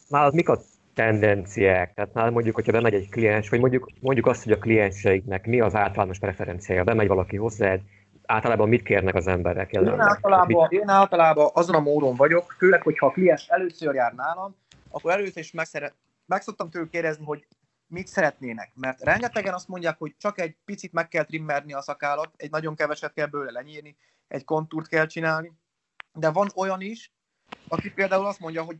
már 0.10 0.26
az 0.26 0.34
mik 0.34 0.50
a 0.50 0.62
tendenciák? 0.94 1.94
Tehát 1.94 2.14
már 2.14 2.30
mondjuk, 2.30 2.56
hogyha 2.56 2.72
bemegy 2.72 2.94
egy 2.94 3.10
kliens, 3.10 3.50
vagy 3.50 3.60
mondjuk, 3.60 3.90
mondjuk 4.00 4.26
azt, 4.26 4.44
hogy 4.44 4.52
a 4.52 4.58
klienseiknek 4.58 5.46
mi 5.46 5.60
az 5.60 5.76
általános 5.76 6.20
preferenciája, 6.20 6.84
bemegy 6.84 7.08
valaki 7.08 7.38
hozzád, 7.38 7.82
általában 8.26 8.70
mit 8.70 8.84
kérnek 8.84 9.16
az 9.16 9.28
emberek? 9.28 9.72
Én 9.72 10.00
általában, 10.00 10.70
én 10.70 10.90
általában 10.90 11.50
azon 11.54 11.76
a 11.76 11.80
módon 11.80 12.16
vagyok, 12.16 12.56
főleg, 12.58 12.82
hogyha 12.82 13.06
a 13.06 13.12
kliens 13.12 13.48
először 13.48 13.96
jár 13.96 14.14
nálam, 14.14 14.56
akkor 14.90 15.12
először 15.12 15.44
is 15.44 15.52
megszeret, 15.52 15.94
meg 16.26 16.42
szoktam 16.42 16.70
tőlük 16.70 16.90
kérdezni, 16.90 17.26
hogy 17.26 17.48
mit 17.92 18.08
szeretnének. 18.08 18.72
Mert 18.76 19.02
rengetegen 19.02 19.54
azt 19.54 19.68
mondják, 19.68 19.98
hogy 19.98 20.16
csak 20.18 20.40
egy 20.40 20.56
picit 20.66 20.92
meg 20.92 21.08
kell 21.08 21.24
trimmerni 21.24 21.74
a 21.74 21.82
szakállat, 21.82 22.34
egy 22.38 22.52
nagyon 22.52 22.76
keveset 22.76 23.14
kell 23.14 23.26
bőle 23.26 23.52
lenyírni, 23.52 23.98
egy 24.28 24.44
kontúrt 24.44 24.88
kell 24.88 25.06
csinálni. 25.06 25.54
De 26.14 26.30
van 26.30 26.52
olyan 26.56 26.82
is, 26.82 27.12
aki 27.68 27.92
például 27.92 28.26
azt 28.26 28.40
mondja, 28.40 28.64
hogy 28.64 28.78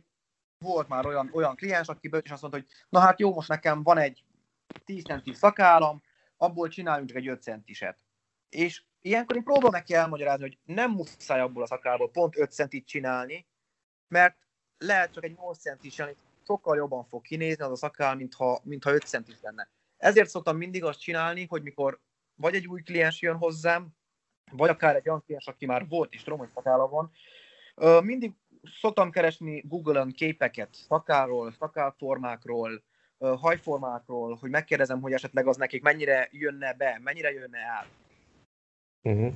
volt 0.58 0.88
már 0.88 1.06
olyan, 1.06 1.30
olyan 1.32 1.56
kliens, 1.56 1.88
aki 1.88 2.08
bőt, 2.08 2.24
és 2.24 2.30
azt 2.30 2.40
mondta, 2.42 2.60
hogy 2.60 2.68
na 2.88 3.00
hát 3.00 3.20
jó, 3.20 3.34
most 3.34 3.48
nekem 3.48 3.82
van 3.82 3.98
egy 3.98 4.24
10 4.84 5.04
centi 5.04 5.32
szakállam, 5.34 6.02
abból 6.36 6.68
csináljunk 6.68 7.08
csak 7.08 7.18
egy 7.18 7.28
5 7.28 7.42
centiset. 7.42 7.98
És 8.48 8.82
ilyenkor 9.00 9.36
én 9.36 9.42
próbálom 9.42 9.70
neki 9.70 9.94
elmagyarázni, 9.94 10.42
hogy 10.42 10.58
nem 10.64 10.90
muszáj 10.90 11.40
abból 11.40 11.62
a 11.62 11.66
szakálból 11.66 12.10
pont 12.10 12.38
5 12.38 12.52
centit 12.52 12.86
csinálni, 12.86 13.46
mert 14.08 14.36
lehet 14.78 15.12
csak 15.12 15.24
egy 15.24 15.36
8 15.36 15.58
centis, 15.58 16.02
sokkal 16.46 16.76
jobban 16.76 17.04
fog 17.04 17.22
kinézni 17.22 17.64
az 17.64 17.70
a 17.70 17.76
szakál, 17.76 18.14
mintha, 18.14 18.60
mintha 18.62 18.92
5 18.92 19.02
centis 19.02 19.36
lenne. 19.40 19.68
Ezért 19.96 20.28
szoktam 20.28 20.56
mindig 20.56 20.84
azt 20.84 21.00
csinálni, 21.00 21.46
hogy 21.48 21.62
mikor 21.62 22.00
vagy 22.34 22.54
egy 22.54 22.66
új 22.66 22.82
kliens 22.82 23.20
jön 23.20 23.36
hozzám, 23.36 23.88
vagy 24.52 24.70
akár 24.70 24.96
egy 24.96 25.08
olyan 25.08 25.22
kliens, 25.24 25.46
aki 25.46 25.66
már 25.66 25.88
volt 25.88 26.14
és 26.14 26.22
tudom, 26.22 26.50
szakála 26.54 26.88
van, 26.88 27.10
mindig 28.04 28.32
szoktam 28.80 29.10
keresni 29.10 29.62
Google-on 29.66 30.10
képeket 30.10 30.68
szakáról, 30.88 31.52
szakálformákról, 31.58 32.82
hajformákról, 33.18 34.36
hogy 34.40 34.50
megkérdezem, 34.50 35.00
hogy 35.00 35.12
esetleg 35.12 35.46
az 35.46 35.56
nekik 35.56 35.82
mennyire 35.82 36.28
jönne 36.30 36.74
be, 36.74 37.00
mennyire 37.02 37.32
jönne 37.32 37.58
el. 37.58 37.86
Uh-huh. 39.02 39.34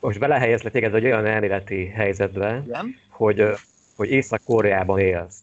Most 0.00 0.18
belehelyezlek 0.18 0.72
téged 0.72 0.94
egy 0.94 1.04
olyan 1.04 1.26
elméleti 1.26 1.86
helyzetbe, 1.86 2.62
Igen? 2.66 2.96
hogy, 3.10 3.42
hogy 3.96 4.10
Észak-Koreában 4.10 4.98
élsz. 4.98 5.42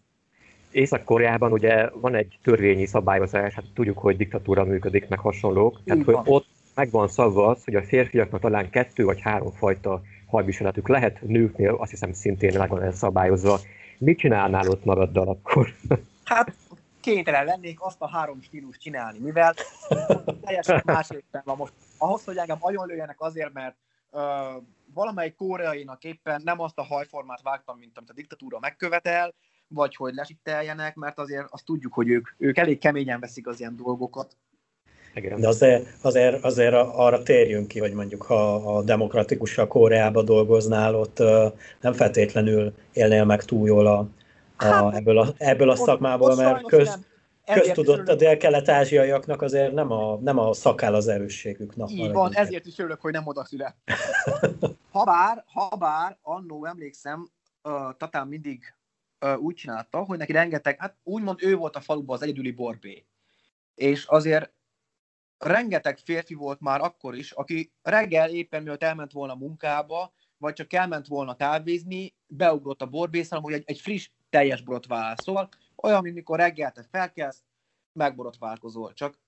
Észak-Koreában 0.76 1.52
ugye 1.52 1.90
van 1.90 2.16
egy 2.16 2.40
törvényi 2.44 2.86
szabályozás, 2.86 3.54
hát 3.54 3.66
tudjuk, 3.74 3.98
hogy 3.98 4.18
diktatúra 4.18 4.64
működik, 4.64 5.08
meg 5.08 5.20
hasonlók. 5.20 5.82
Tehát, 5.86 6.04
hogy 6.04 6.18
ott 6.24 6.48
meg 6.74 6.92
van 6.92 7.08
szabva 7.08 7.48
az, 7.48 7.64
hogy 7.64 7.76
a 7.76 7.84
férfiaknak 7.84 8.42
talán 8.42 8.70
kettő 8.70 9.04
vagy 9.04 9.22
három 9.22 9.52
fajta 9.52 10.02
hajviseletük 10.28 10.88
lehet, 10.88 11.22
nőknél 11.22 11.74
azt 11.74 11.92
hiszem 11.92 12.14
szintén 12.14 12.58
meg 12.58 12.70
van 12.70 12.82
ez 12.82 12.98
szabályozva. 12.98 13.60
Mit 13.98 14.18
csinálnál 14.18 14.70
ott 14.70 14.86
magaddal 14.86 15.28
akkor? 15.28 15.74
Hát 16.24 16.54
kénytelen 17.02 17.46
lennék 17.46 17.78
azt 17.82 18.02
a 18.02 18.08
három 18.08 18.42
stílus 18.42 18.78
csinálni, 18.78 19.20
mivel 19.20 19.54
teljesen 20.42 20.82
más 20.86 21.08
van 21.44 21.58
most. 21.58 21.74
Ahhoz, 21.98 22.24
hogy 22.24 22.38
engem 22.38 22.58
lőjenek 22.86 23.22
azért, 23.22 23.54
mert 23.54 23.76
uh, 24.12 24.22
valamelyik 24.94 25.36
koreainak 25.36 26.04
éppen 26.04 26.42
nem 26.44 26.60
azt 26.60 26.78
a 26.78 26.84
hajformát 26.84 27.42
vágtam, 27.42 27.78
mint 27.78 27.98
amit 27.98 28.10
a 28.10 28.14
diktatúra 28.14 28.60
megkövetel, 28.60 29.34
vagy 29.67 29.95
hogy 29.95 30.13
lesitteljenek, 30.13 30.95
mert 30.95 31.19
azért 31.19 31.47
azt 31.49 31.65
tudjuk, 31.65 31.93
hogy 31.93 32.10
ők, 32.10 32.28
ők 32.38 32.58
elég 32.58 32.80
keményen 32.80 33.19
veszik 33.19 33.47
az 33.47 33.60
ilyen 33.60 33.75
dolgokat. 33.75 34.38
De 35.38 35.47
azért, 35.47 35.88
azért, 36.01 36.43
azért 36.43 36.73
arra 36.73 37.23
térjünk 37.23 37.67
ki, 37.67 37.80
hogy 37.80 37.93
mondjuk 37.93 38.21
ha 38.21 38.56
a 38.56 38.84
demokratikusabb 38.84 39.67
Koreába 39.67 40.23
dolgoznál, 40.23 40.95
ott 40.95 41.19
nem 41.82 41.93
feltétlenül 41.93 42.73
élnél 42.93 43.25
meg 43.25 43.43
túl 43.43 43.67
jól 43.67 43.88
a, 43.88 44.08
a, 44.58 44.65
hát, 44.65 44.95
ebből, 44.95 45.17
a, 45.17 45.34
ebből 45.38 45.69
a 45.69 45.75
szakmából, 45.75 46.36
mert 46.36 46.65
köz, 46.65 46.99
köztudott 47.54 48.08
a 48.08 48.15
dél-kelet-ázsiaiaknak 48.15 49.41
azért 49.41 49.73
nem 49.73 49.91
a, 49.91 50.15
nem 50.15 50.38
a 50.38 50.54
szakál 50.54 50.95
az 50.95 51.08
erősségük. 51.08 51.75
Na, 51.75 51.86
Így 51.89 52.12
van, 52.12 52.34
ezért 52.34 52.65
is 52.65 52.80
örülök, 52.80 53.01
hogy 53.01 53.12
nem 53.12 53.28
oda 53.28 53.45
szület. 53.45 53.75
habár, 54.91 55.43
habár, 55.47 56.17
annó 56.21 56.65
emlékszem, 56.65 57.30
uh, 57.63 57.71
Tatán 57.97 58.28
mindig 58.28 58.75
úgy 59.40 59.56
csinálta, 59.56 60.04
hogy 60.04 60.18
neki 60.18 60.32
rengeteg, 60.32 60.80
hát 60.80 60.98
úgymond 61.04 61.44
ő 61.44 61.56
volt 61.56 61.76
a 61.76 61.82
faluban 61.82 62.16
az 62.16 62.22
egyedüli 62.22 62.52
borbé. 62.52 63.06
És 63.76 64.06
azért 64.06 64.54
rengeteg 65.38 65.98
férfi 65.98 66.34
volt 66.34 66.60
már 66.60 66.82
akkor 66.82 67.16
is, 67.16 67.32
aki 67.32 67.74
reggel 67.82 68.30
éppen 68.30 68.62
mielőtt 68.62 68.84
elment 68.84 69.12
volna 69.12 69.36
munkába, 69.36 70.14
vagy 70.38 70.54
csak 70.54 70.74
elment 70.74 71.08
volna 71.08 71.36
kávézni, 71.36 72.16
beugrott 72.28 72.82
a 72.82 72.86
borbészal, 72.86 73.40
hogy 73.40 73.54
egy, 73.54 73.64
egy 73.66 73.80
friss, 73.80 74.10
teljes 74.30 74.62
borotválás. 74.62 75.18
Szóval 75.24 75.50
olyan, 75.76 76.02
mint 76.02 76.16
mikor 76.16 76.38
reggel 76.38 76.72
te 76.72 76.84
felkelsz, 76.92 77.44
megborotválkozol. 77.94 78.94
Csak 78.94 79.20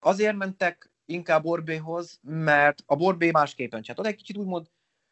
azért 0.00 0.36
mentek 0.36 0.92
inkább 1.04 1.42
borbéhoz, 1.42 2.20
mert 2.22 2.82
a 2.86 2.96
borbé 2.96 3.30
másképpen 3.30 3.82
csinált. 3.82 4.06
Egy 4.06 4.16
kicsit 4.16 4.36
úgymond 4.36 4.70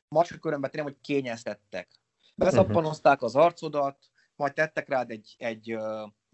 macska 0.08 0.38
körömbe 0.38 0.68
tényleg, 0.68 0.92
hogy 0.92 1.00
kényeztettek. 1.02 1.88
Beszappanozták 2.34 3.22
az 3.22 3.36
arcodat, 3.36 4.11
majd 4.36 4.52
tettek 4.52 4.88
rád 4.88 5.10
egy, 5.10 5.34
egy 5.38 5.76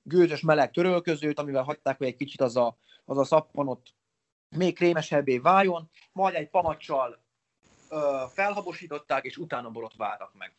gőzös 0.02 0.40
meleg 0.40 0.70
törölközőt, 0.70 1.38
amivel 1.38 1.62
hagyták, 1.62 1.98
hogy 1.98 2.06
egy 2.06 2.16
kicsit 2.16 2.40
az 2.40 2.56
a, 2.56 2.76
az 3.04 3.18
a 3.18 3.24
szappanot 3.24 3.88
még 4.56 4.74
krémesebbé 4.74 5.38
váljon, 5.38 5.90
majd 6.12 6.34
egy 6.34 6.48
pamacsal 6.48 7.18
ö, 7.90 8.24
felhabosították, 8.32 9.24
és 9.24 9.36
utána 9.36 9.70
borotváltak 9.70 10.32
meg. 10.38 10.52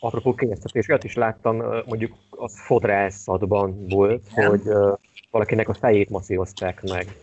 Apropó 0.00 0.34
kényeztetés, 0.34 0.88
olyat 0.88 1.04
is 1.04 1.14
láttam, 1.14 1.56
mondjuk 1.86 2.16
az 2.30 2.60
fodrászatban 2.66 3.88
volt, 3.88 4.26
Igen. 4.32 4.48
hogy 4.48 4.62
valakinek 5.30 5.68
a 5.68 5.74
fejét 5.74 6.10
masszírozták 6.10 6.82
meg. 6.82 7.16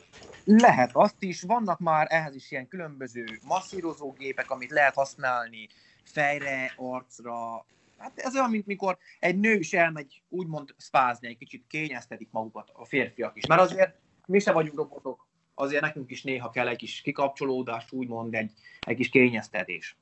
Lehet, 0.43 0.89
azt 0.93 1.15
is. 1.23 1.41
Vannak 1.41 1.79
már 1.79 2.07
ehhez 2.09 2.35
is 2.35 2.51
ilyen 2.51 2.67
különböző 2.67 3.25
masszírozógépek, 3.47 4.51
amit 4.51 4.69
lehet 4.69 4.93
használni 4.93 5.67
fejre, 6.03 6.73
arcra. 6.77 7.65
Hát 8.01 8.11
ez 8.15 8.35
olyan, 8.35 8.49
mint 8.49 8.65
mikor 8.65 8.97
egy 9.19 9.39
nő 9.39 9.53
is 9.53 9.73
elmegy 9.73 10.21
úgymond 10.29 10.75
spázni, 10.77 11.27
egy 11.27 11.37
kicsit 11.37 11.63
kényeztetik 11.67 12.27
magukat 12.31 12.69
a 12.73 12.85
férfiak 12.85 13.37
is. 13.37 13.45
Mert 13.45 13.61
azért 13.61 13.95
mi 14.25 14.39
se 14.39 14.51
vagyunk 14.51 14.77
robotok, 14.77 15.27
azért 15.55 15.81
nekünk 15.81 16.11
is 16.11 16.23
néha 16.23 16.49
kell 16.49 16.67
egy 16.67 16.77
kis 16.77 17.01
kikapcsolódás, 17.01 17.91
úgymond 17.91 18.33
egy, 18.33 18.51
egy 18.79 18.95
kis 18.95 19.09
kényeztetés. 19.09 19.95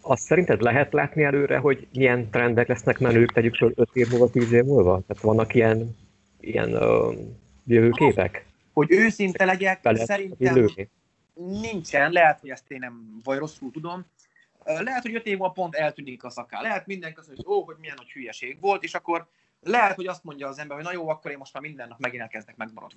Azt 0.00 0.22
szerinted 0.22 0.60
lehet 0.60 0.92
látni 0.92 1.22
előre, 1.22 1.58
hogy 1.58 1.86
milyen 1.92 2.30
trendek 2.30 2.68
lesznek 2.68 2.98
menők, 2.98 3.32
tegyük 3.32 3.54
föl 3.54 3.72
5 3.74 3.88
év 3.92 4.08
múlva, 4.10 4.30
10 4.30 4.52
év 4.52 4.64
múlva? 4.64 5.02
Tehát 5.06 5.22
vannak 5.22 5.54
ilyen, 5.54 5.96
ilyen 6.40 6.76
uh, 6.76 7.14
jövőképek? 7.66 8.46
Hogy 8.72 8.92
őszinte 8.92 9.44
legyek, 9.44 9.80
Bele, 9.80 10.04
szerintem 10.04 10.56
illőni. 10.56 10.90
nincsen, 11.34 12.12
lehet, 12.12 12.40
hogy 12.40 12.50
ezt 12.50 12.70
én 12.70 12.78
nem, 12.78 13.20
vagy 13.24 13.38
rosszul 13.38 13.70
tudom, 13.70 14.06
lehet, 14.68 15.02
hogy 15.02 15.14
5 15.14 15.26
év 15.26 15.36
múlva 15.36 15.52
pont 15.52 15.74
eltűnik 15.74 16.24
a 16.24 16.30
szaká. 16.30 16.60
Lehet 16.60 16.86
mindenki 16.86 17.18
azt 17.18 17.26
mondja, 17.26 17.46
hogy 17.46 17.56
ó, 17.56 17.64
hogy 17.64 17.76
milyen 17.78 17.96
nagy 17.98 18.10
hülyeség 18.10 18.60
volt, 18.60 18.82
és 18.82 18.94
akkor 18.94 19.28
lehet, 19.60 19.94
hogy 19.94 20.06
azt 20.06 20.24
mondja 20.24 20.48
az 20.48 20.58
ember, 20.58 20.76
hogy 20.76 20.86
na 20.86 20.92
jó, 20.92 21.08
akkor 21.08 21.30
én 21.30 21.38
most 21.38 21.52
már 21.52 21.62
minden 21.62 21.88
nap 21.88 21.98
megint 21.98 22.22
elkezdek 22.22 22.56
megmaradt 22.56 22.94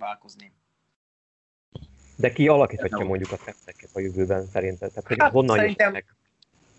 De 2.15 2.31
ki 2.31 2.47
alakíthatja 2.47 3.05
mondjuk 3.05 3.31
a 3.31 3.35
trendeket 3.35 3.89
a 3.93 3.99
jövőben 3.99 4.45
szerinted? 4.45 4.89
Tehát, 4.89 5.07
hogy 5.07 5.17
hát, 5.19 5.31
honnan 5.31 5.57
szerintem 5.57 6.03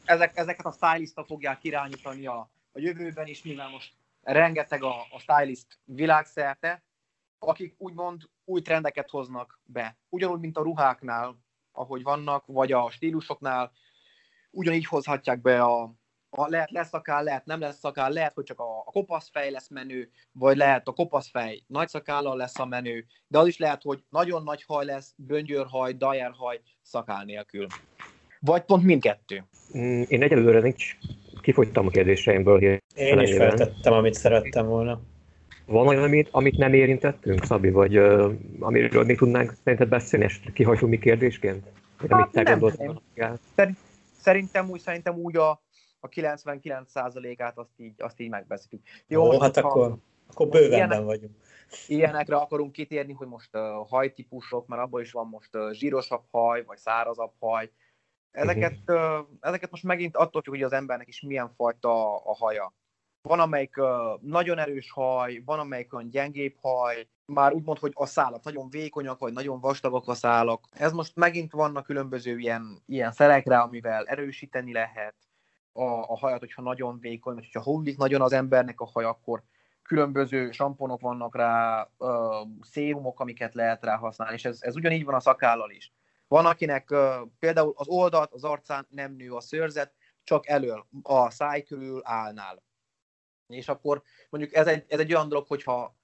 ezek, 0.04 0.36
ezeket 0.36 0.66
a 0.66 0.72
stylistok 0.72 1.26
fogják 1.26 1.64
irányítani 1.64 2.26
a, 2.26 2.50
a 2.72 2.78
jövőben 2.78 3.26
is, 3.26 3.42
mivel 3.42 3.68
most 3.68 3.92
rengeteg 4.22 4.82
a, 4.82 4.94
a 5.10 5.18
stylist 5.18 5.78
világszerte, 5.84 6.82
akik 7.38 7.74
úgymond 7.78 8.22
új 8.44 8.60
trendeket 8.62 9.10
hoznak 9.10 9.60
be. 9.64 9.96
Ugyanúgy, 10.08 10.40
mint 10.40 10.56
a 10.56 10.62
ruháknál, 10.62 11.38
ahogy 11.72 12.02
vannak, 12.02 12.46
vagy 12.46 12.72
a 12.72 12.90
stílusoknál, 12.90 13.72
ugyanígy 14.52 14.86
hozhatják 14.86 15.40
be 15.40 15.62
a, 15.62 15.82
a 16.30 16.48
lehet 16.48 16.70
lesz 16.70 16.88
szakál, 16.88 17.22
lehet 17.22 17.44
nem 17.44 17.60
lesz 17.60 17.78
szakál, 17.78 18.10
lehet, 18.10 18.34
hogy 18.34 18.44
csak 18.44 18.60
a, 18.60 18.78
a 18.84 18.90
kopaszfej 18.90 19.50
lesz 19.50 19.68
menő, 19.68 20.10
vagy 20.32 20.56
lehet 20.56 20.88
a 20.88 20.92
kopaszfej 20.92 21.62
nagy 21.66 21.88
szakállal 21.88 22.36
lesz 22.36 22.58
a 22.58 22.66
menő, 22.66 23.04
de 23.26 23.38
az 23.38 23.46
is 23.46 23.58
lehet, 23.58 23.82
hogy 23.82 24.02
nagyon 24.08 24.42
nagy 24.42 24.64
haj 24.66 24.84
lesz, 24.84 25.14
böngyörhaj, 25.16 25.92
dajerhaj, 25.92 26.60
szakál 26.82 27.24
nélkül. 27.24 27.66
Vagy 28.40 28.62
pont 28.62 28.82
mindkettő. 28.82 29.44
Mm, 29.78 30.02
én 30.08 30.22
egyelőre 30.22 30.60
nincs, 30.60 30.96
kifogytam 31.40 31.86
a 31.86 31.90
kérdéseimből. 31.90 32.62
Én 32.94 33.20
is 33.20 33.36
feltettem, 33.36 33.92
amit 33.92 34.14
szerettem 34.14 34.66
volna. 34.66 35.00
Van 35.66 35.86
olyan, 35.86 36.02
amit, 36.02 36.28
amit 36.30 36.56
nem 36.56 36.72
érintettünk, 36.72 37.44
Szabi, 37.44 37.70
vagy 37.70 37.98
uh, 37.98 38.32
amiről 38.58 39.04
mi 39.04 39.14
tudnánk 39.14 39.54
szerinted 39.62 39.88
beszélni, 39.88 40.24
és 40.24 40.40
kihagyunk 40.52 40.92
mi 40.92 40.98
kérdésként? 40.98 41.66
Hát 41.98 42.12
amit 42.12 42.30
te 42.30 42.42
gondoltál? 42.42 43.00
Szerintem 43.54 43.76
úgy, 44.68 44.80
szerintem 44.80 45.18
úgy 45.18 45.36
a, 45.36 45.50
a 46.00 46.08
99%-át 46.08 47.58
azt 47.58 47.70
így, 47.76 47.94
azt 47.98 48.20
így 48.20 48.28
megbeszéltük. 48.28 48.80
Jó, 49.06 49.34
Ó, 49.34 49.40
hát 49.40 49.56
akkor, 49.56 49.96
akkor 50.26 50.48
bővenben 50.48 50.78
ilyenek, 50.78 51.04
vagyunk. 51.04 51.36
Ilyenekre 51.86 52.36
akarunk 52.36 52.72
kitérni, 52.72 53.12
hogy 53.12 53.26
most 53.28 53.56
uh, 53.56 53.88
hajtípusok, 53.88 54.66
mert 54.66 54.82
abból 54.82 55.00
is 55.00 55.12
van 55.12 55.26
most 55.26 55.56
uh, 55.56 55.70
zsírosabb 55.70 56.22
haj, 56.30 56.64
vagy 56.64 56.78
szárazabb 56.78 57.32
haj. 57.40 57.70
Ezeket, 58.30 58.78
uh, 58.86 59.18
ezeket 59.40 59.70
most 59.70 59.82
megint 59.82 60.16
attól 60.16 60.42
függ, 60.42 60.52
hogy 60.52 60.62
az 60.62 60.72
embernek 60.72 61.08
is 61.08 61.20
milyen 61.20 61.52
fajta 61.54 62.16
a 62.16 62.34
haja. 62.34 62.74
Van, 63.22 63.40
amelyik 63.40 63.76
uh, 63.76 64.20
nagyon 64.20 64.58
erős 64.58 64.90
haj, 64.90 65.42
van, 65.44 65.58
amelyik 65.58 65.94
olyan 65.94 66.10
gyengébb 66.10 66.56
haj, 66.60 67.08
már 67.32 67.52
úgy 67.52 67.64
mond, 67.64 67.78
hogy 67.78 67.92
a 67.94 68.06
szálak 68.06 68.44
nagyon 68.44 68.70
vékonyak, 68.70 69.18
vagy 69.18 69.32
nagyon 69.32 69.60
vastagok 69.60 70.08
a 70.08 70.14
szálak. 70.14 70.68
Ez 70.70 70.92
most 70.92 71.16
megint 71.16 71.52
vannak 71.52 71.84
különböző 71.84 72.38
ilyen, 72.38 72.82
ilyen 72.86 73.12
szerekre, 73.12 73.58
amivel 73.58 74.04
erősíteni 74.04 74.72
lehet 74.72 75.14
a, 75.72 75.82
a 75.82 76.18
hajat, 76.18 76.38
hogyha 76.38 76.62
nagyon 76.62 76.98
vékony, 76.98 77.34
vagy 77.34 77.44
hogyha 77.44 77.70
hullik 77.70 77.96
nagyon 77.96 78.20
az 78.20 78.32
embernek 78.32 78.80
a 78.80 78.90
haj, 78.92 79.04
akkor 79.04 79.42
különböző 79.82 80.50
samponok 80.50 81.00
vannak 81.00 81.36
rá, 81.36 81.88
uh, 81.98 82.48
szérumok, 82.60 83.20
amiket 83.20 83.54
lehet 83.54 83.84
rá 83.84 83.96
használni, 83.96 84.34
és 84.34 84.44
ez, 84.44 84.58
ez 84.62 84.76
ugyanígy 84.76 85.04
van 85.04 85.14
a 85.14 85.20
szakállal 85.20 85.70
is. 85.70 85.92
Van, 86.28 86.46
akinek 86.46 86.90
uh, 86.90 87.14
például 87.38 87.72
az 87.76 87.88
oldalt, 87.88 88.32
az 88.32 88.44
arcán 88.44 88.86
nem 88.90 89.12
nő 89.12 89.32
a 89.32 89.40
szőrzet, 89.40 89.92
csak 90.24 90.48
elől, 90.48 90.86
a 91.02 91.30
száj 91.30 91.62
körül 91.62 92.00
állnál. 92.04 92.62
És 93.46 93.68
akkor 93.68 94.02
mondjuk 94.30 94.54
ez 94.54 94.66
egy, 94.66 94.84
ez 94.88 94.98
egy 94.98 95.14
olyan 95.14 95.28
dolog, 95.28 95.46
hogyha 95.46 95.96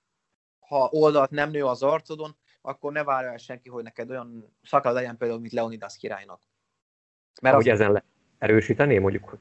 ha 0.69 0.89
oldalt 0.93 1.31
nem 1.31 1.51
nő 1.51 1.65
az 1.65 1.83
arcodon, 1.83 2.37
akkor 2.63 2.93
ne 2.93 3.05
várja 3.05 3.31
el 3.31 3.37
senki, 3.37 3.69
hogy 3.69 3.83
neked 3.83 4.11
olyan 4.11 4.57
szakad 4.63 4.95
legyen 4.95 5.17
például, 5.17 5.41
mint 5.41 5.53
Leonidas 5.53 5.97
királynak. 5.97 6.43
Mert 7.43 7.55
hogy 7.55 7.69
az... 7.69 7.81
ezen 7.81 7.93
le 7.93 8.05
erősíteni, 8.39 8.99
mondjuk 8.99 9.39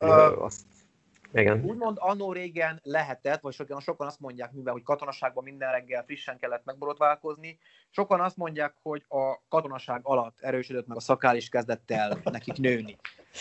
Uh, 0.00 0.42
azt, 0.42 0.66
igen. 1.32 1.64
Úgymond 1.64 1.96
annó 2.00 2.32
régen 2.32 2.80
lehetett, 2.82 3.40
vagy 3.40 3.52
sokan, 3.52 3.80
sokan 3.80 4.06
azt 4.06 4.20
mondják, 4.20 4.52
mivel 4.52 4.72
hogy 4.72 4.82
katonaságban 4.82 5.44
minden 5.44 5.70
reggel 5.70 6.04
frissen 6.04 6.38
kellett 6.38 6.64
megborotválkozni, 6.64 7.58
sokan 7.90 8.20
azt 8.20 8.36
mondják, 8.36 8.74
hogy 8.82 9.04
a 9.08 9.46
katonaság 9.48 10.00
alatt 10.02 10.40
erősödött 10.40 10.86
meg 10.86 10.96
a 10.96 11.00
szakál, 11.00 11.36
és 11.36 11.48
kezdett 11.48 11.90
el 11.90 12.20
nekik 12.24 12.56
nőni. 12.56 12.96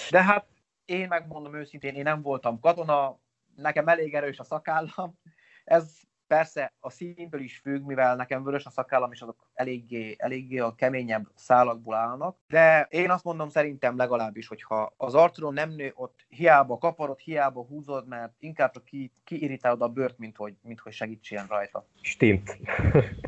De 0.09 0.23
hát 0.23 0.47
én 0.85 1.07
megmondom 1.07 1.55
őszintén, 1.55 1.95
én 1.95 2.03
nem 2.03 2.21
voltam 2.21 2.59
katona, 2.59 3.19
nekem 3.55 3.87
elég 3.87 4.13
erős 4.13 4.39
a 4.39 4.43
szakállam, 4.43 5.19
ez 5.63 5.95
Persze 6.27 6.73
a 6.79 6.89
színből 6.89 7.41
is 7.41 7.57
függ, 7.57 7.85
mivel 7.85 8.15
nekem 8.15 8.43
vörös 8.43 8.65
a 8.65 8.69
szakállam, 8.69 9.11
és 9.11 9.21
azok 9.21 9.49
eléggé, 9.53 10.15
eléggé 10.17 10.57
a 10.57 10.75
keményebb 10.75 11.27
szálakból 11.35 11.95
állnak. 11.95 12.37
De 12.47 12.87
én 12.89 13.09
azt 13.09 13.23
mondom 13.23 13.49
szerintem 13.49 13.97
legalábbis, 13.97 14.47
hogyha 14.47 14.93
az 14.97 15.15
arcodon 15.15 15.53
nem 15.53 15.69
nő, 15.69 15.91
ott 15.95 16.25
hiába 16.29 16.77
kaparod, 16.77 17.19
hiába 17.19 17.65
húzod, 17.65 18.07
mert 18.07 18.33
inkább 18.39 18.71
csak 18.71 18.85
ki, 18.85 19.11
kiirítálod 19.23 19.81
a 19.81 19.87
bőrt, 19.87 20.17
mint 20.17 20.35
hogy, 20.35 20.55
mint 20.61 20.79
hogy 20.79 20.93
segítsen 20.93 21.45
rajta. 21.47 21.87
Stimmt. 22.01 22.57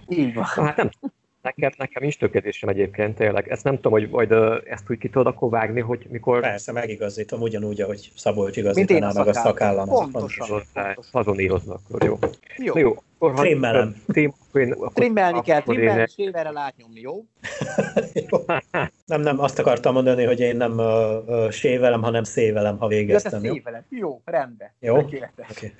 Így 0.07 0.33
van. 0.33 0.45
Hát 0.45 0.75
nem, 0.75 0.89
Nekem, 1.55 1.71
nekem 1.77 2.03
is 2.03 2.17
tökéletesen 2.17 2.69
egyébként 2.69 3.15
tényleg. 3.15 3.49
Ezt 3.49 3.63
nem 3.63 3.75
tudom, 3.75 3.91
hogy 3.91 4.09
majd 4.09 4.31
ezt 4.65 4.83
úgy 4.89 4.97
ki 4.97 5.09
tudod 5.09 5.27
akkor 5.27 5.49
vágni, 5.49 5.79
hogy 5.79 6.05
mikor... 6.09 6.41
Persze, 6.41 6.71
megigazítom, 6.71 7.41
ugyanúgy, 7.41 7.81
ahogy 7.81 8.12
Szabolcs 8.15 8.57
igazítaná 8.57 9.12
meg 9.13 9.27
a 9.27 9.33
szakállamat. 9.33 10.12
Pontosan. 10.12 10.62
Azon 11.12 11.39
íroznak, 11.39 11.81
jó. 11.99 12.17
Jó. 12.57 12.77
jó 12.77 12.95
akkor 13.19 13.34
Trimmelem. 13.34 13.95
Trim, 14.08 14.34
Trimmelni 14.93 15.41
kell, 15.41 15.62
trimmelni, 15.62 16.01
és 16.01 16.13
séverrel 16.13 16.58
átnyomni, 16.58 16.99
jó? 16.99 17.25
jó? 18.29 18.38
Nem, 19.05 19.21
nem, 19.21 19.39
azt 19.39 19.60
akartam 19.60 19.93
mondani, 19.93 20.23
hogy 20.23 20.39
én 20.39 20.58
nem 20.58 20.71
uh, 20.71 21.27
uh, 21.27 21.49
sévelem, 21.49 22.01
hanem 22.01 22.23
szévelem, 22.23 22.77
ha 22.77 22.88
végeztem. 22.88 23.43
Ja, 23.43 23.53
jó? 23.53 23.97
jó, 23.99 24.21
rendben. 24.25 24.71
Jó? 24.79 24.97
Okay. 24.97 25.21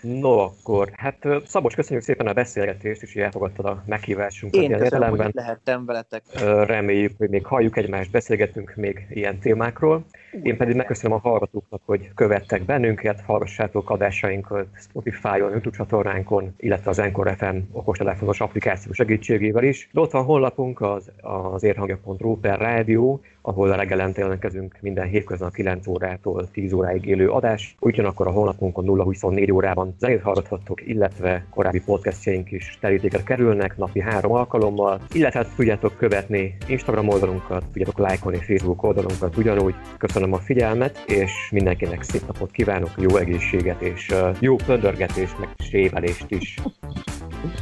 No, 0.02 0.40
akkor, 0.40 0.90
hát 0.94 1.28
Szabos, 1.46 1.76
köszönjük 1.76 2.04
szépen 2.06 2.28
a 2.28 2.34
beszélgetést, 2.34 3.02
és 3.02 3.14
hogy 3.14 3.22
elfogadtad 3.22 3.66
a 3.66 3.84
meghívásunkat. 3.86 4.62
Én 4.62 4.78
köszönöm, 4.78 5.10
hogy 5.10 5.30
lehettem 5.34 5.86
veletek. 5.86 6.24
Reméljük, 6.66 7.18
hogy 7.18 7.30
még 7.30 7.46
halljuk 7.46 7.78
egymást, 7.78 8.12
beszélgetünk 8.12 8.74
még 8.76 9.08
ilyen 9.10 9.40
témákról. 9.40 10.06
Én 10.44 10.58
pedig 10.58 10.76
megköszönöm 10.76 11.18
a 11.18 11.20
hallgatóknak, 11.20 11.82
hogy 11.86 12.12
követtek 12.16 12.64
bennünket, 12.66 13.22
hallgassátok 13.26 13.90
adásainkat 13.90 14.68
Spotify-on, 14.80 15.52
YouTube 15.52 15.78
csatornánkon, 15.78 16.54
illetve 16.58 16.90
az 16.90 17.00
Encore 17.00 17.29
Anchor 17.30 17.50
FM 17.50 17.58
okostelefonos 17.72 18.42
applikáció 18.42 18.92
segítségével 18.92 19.64
is. 19.64 19.90
De 19.92 20.00
ott 20.00 20.12
van 20.12 20.24
honlapunk 20.24 20.82
az, 20.82 21.12
az 21.22 21.64
érhangja.ru 21.64 22.40
per 22.40 22.60
rádió, 22.60 23.22
ahol 23.42 23.76
reggelente 23.76 24.22
jelentkezünk 24.22 24.78
minden 24.82 25.08
hétköznap 25.08 25.54
9 25.54 25.88
órától 25.88 26.50
10 26.52 26.74
óráig 26.74 27.06
élő 27.06 27.30
adás. 27.30 27.76
Ugyanakkor 27.80 28.28
a 28.28 28.32
honlapunkon 28.32 28.86
0-24 28.88 29.54
órában 29.54 29.96
zenét 30.00 30.22
hallgathattok, 30.22 30.88
illetve 30.88 31.46
korábbi 31.50 31.82
podcastjaink 31.82 32.52
is 32.52 32.78
terítéket 32.82 33.24
kerülnek 33.24 33.78
napi 33.78 34.00
három 34.00 34.32
alkalommal, 34.32 35.02
illetve 35.14 35.48
tudjátok 35.56 35.98
követni 35.98 36.58
Instagram 36.68 37.08
oldalunkat, 37.08 37.64
tudjátok 37.64 37.98
lájkolni 37.98 38.38
Facebook 38.38 38.84
oldalunkat 38.84 39.38
ugyanúgy. 39.38 39.76
Köszönöm 39.98 40.34
a 40.34 40.38
figyelmet, 40.38 41.04
és 41.08 41.32
mindenkinek 41.52 42.02
szép 42.02 42.22
napot 42.28 42.52
kívánok, 42.52 42.92
jó 42.98 43.16
egészséget 43.16 43.82
és 43.82 44.14
jó 44.40 44.56
pöndörgetést, 44.56 45.40
meg 45.40 45.50
sévelést 45.58 46.26
is. 46.32 46.58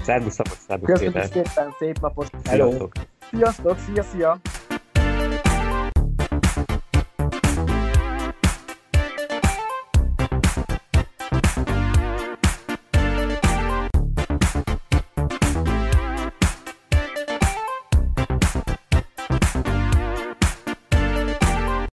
Szervusz, 0.04 0.34
szervusz, 0.34 0.88
Köszönöm 0.88 1.24
szépen, 1.24 1.76
szép 1.80 2.00
napot! 2.00 2.30
Hello! 2.44 2.88
Sziasztok, 3.32 3.78
szia, 3.80 4.04
szia! 4.04 4.40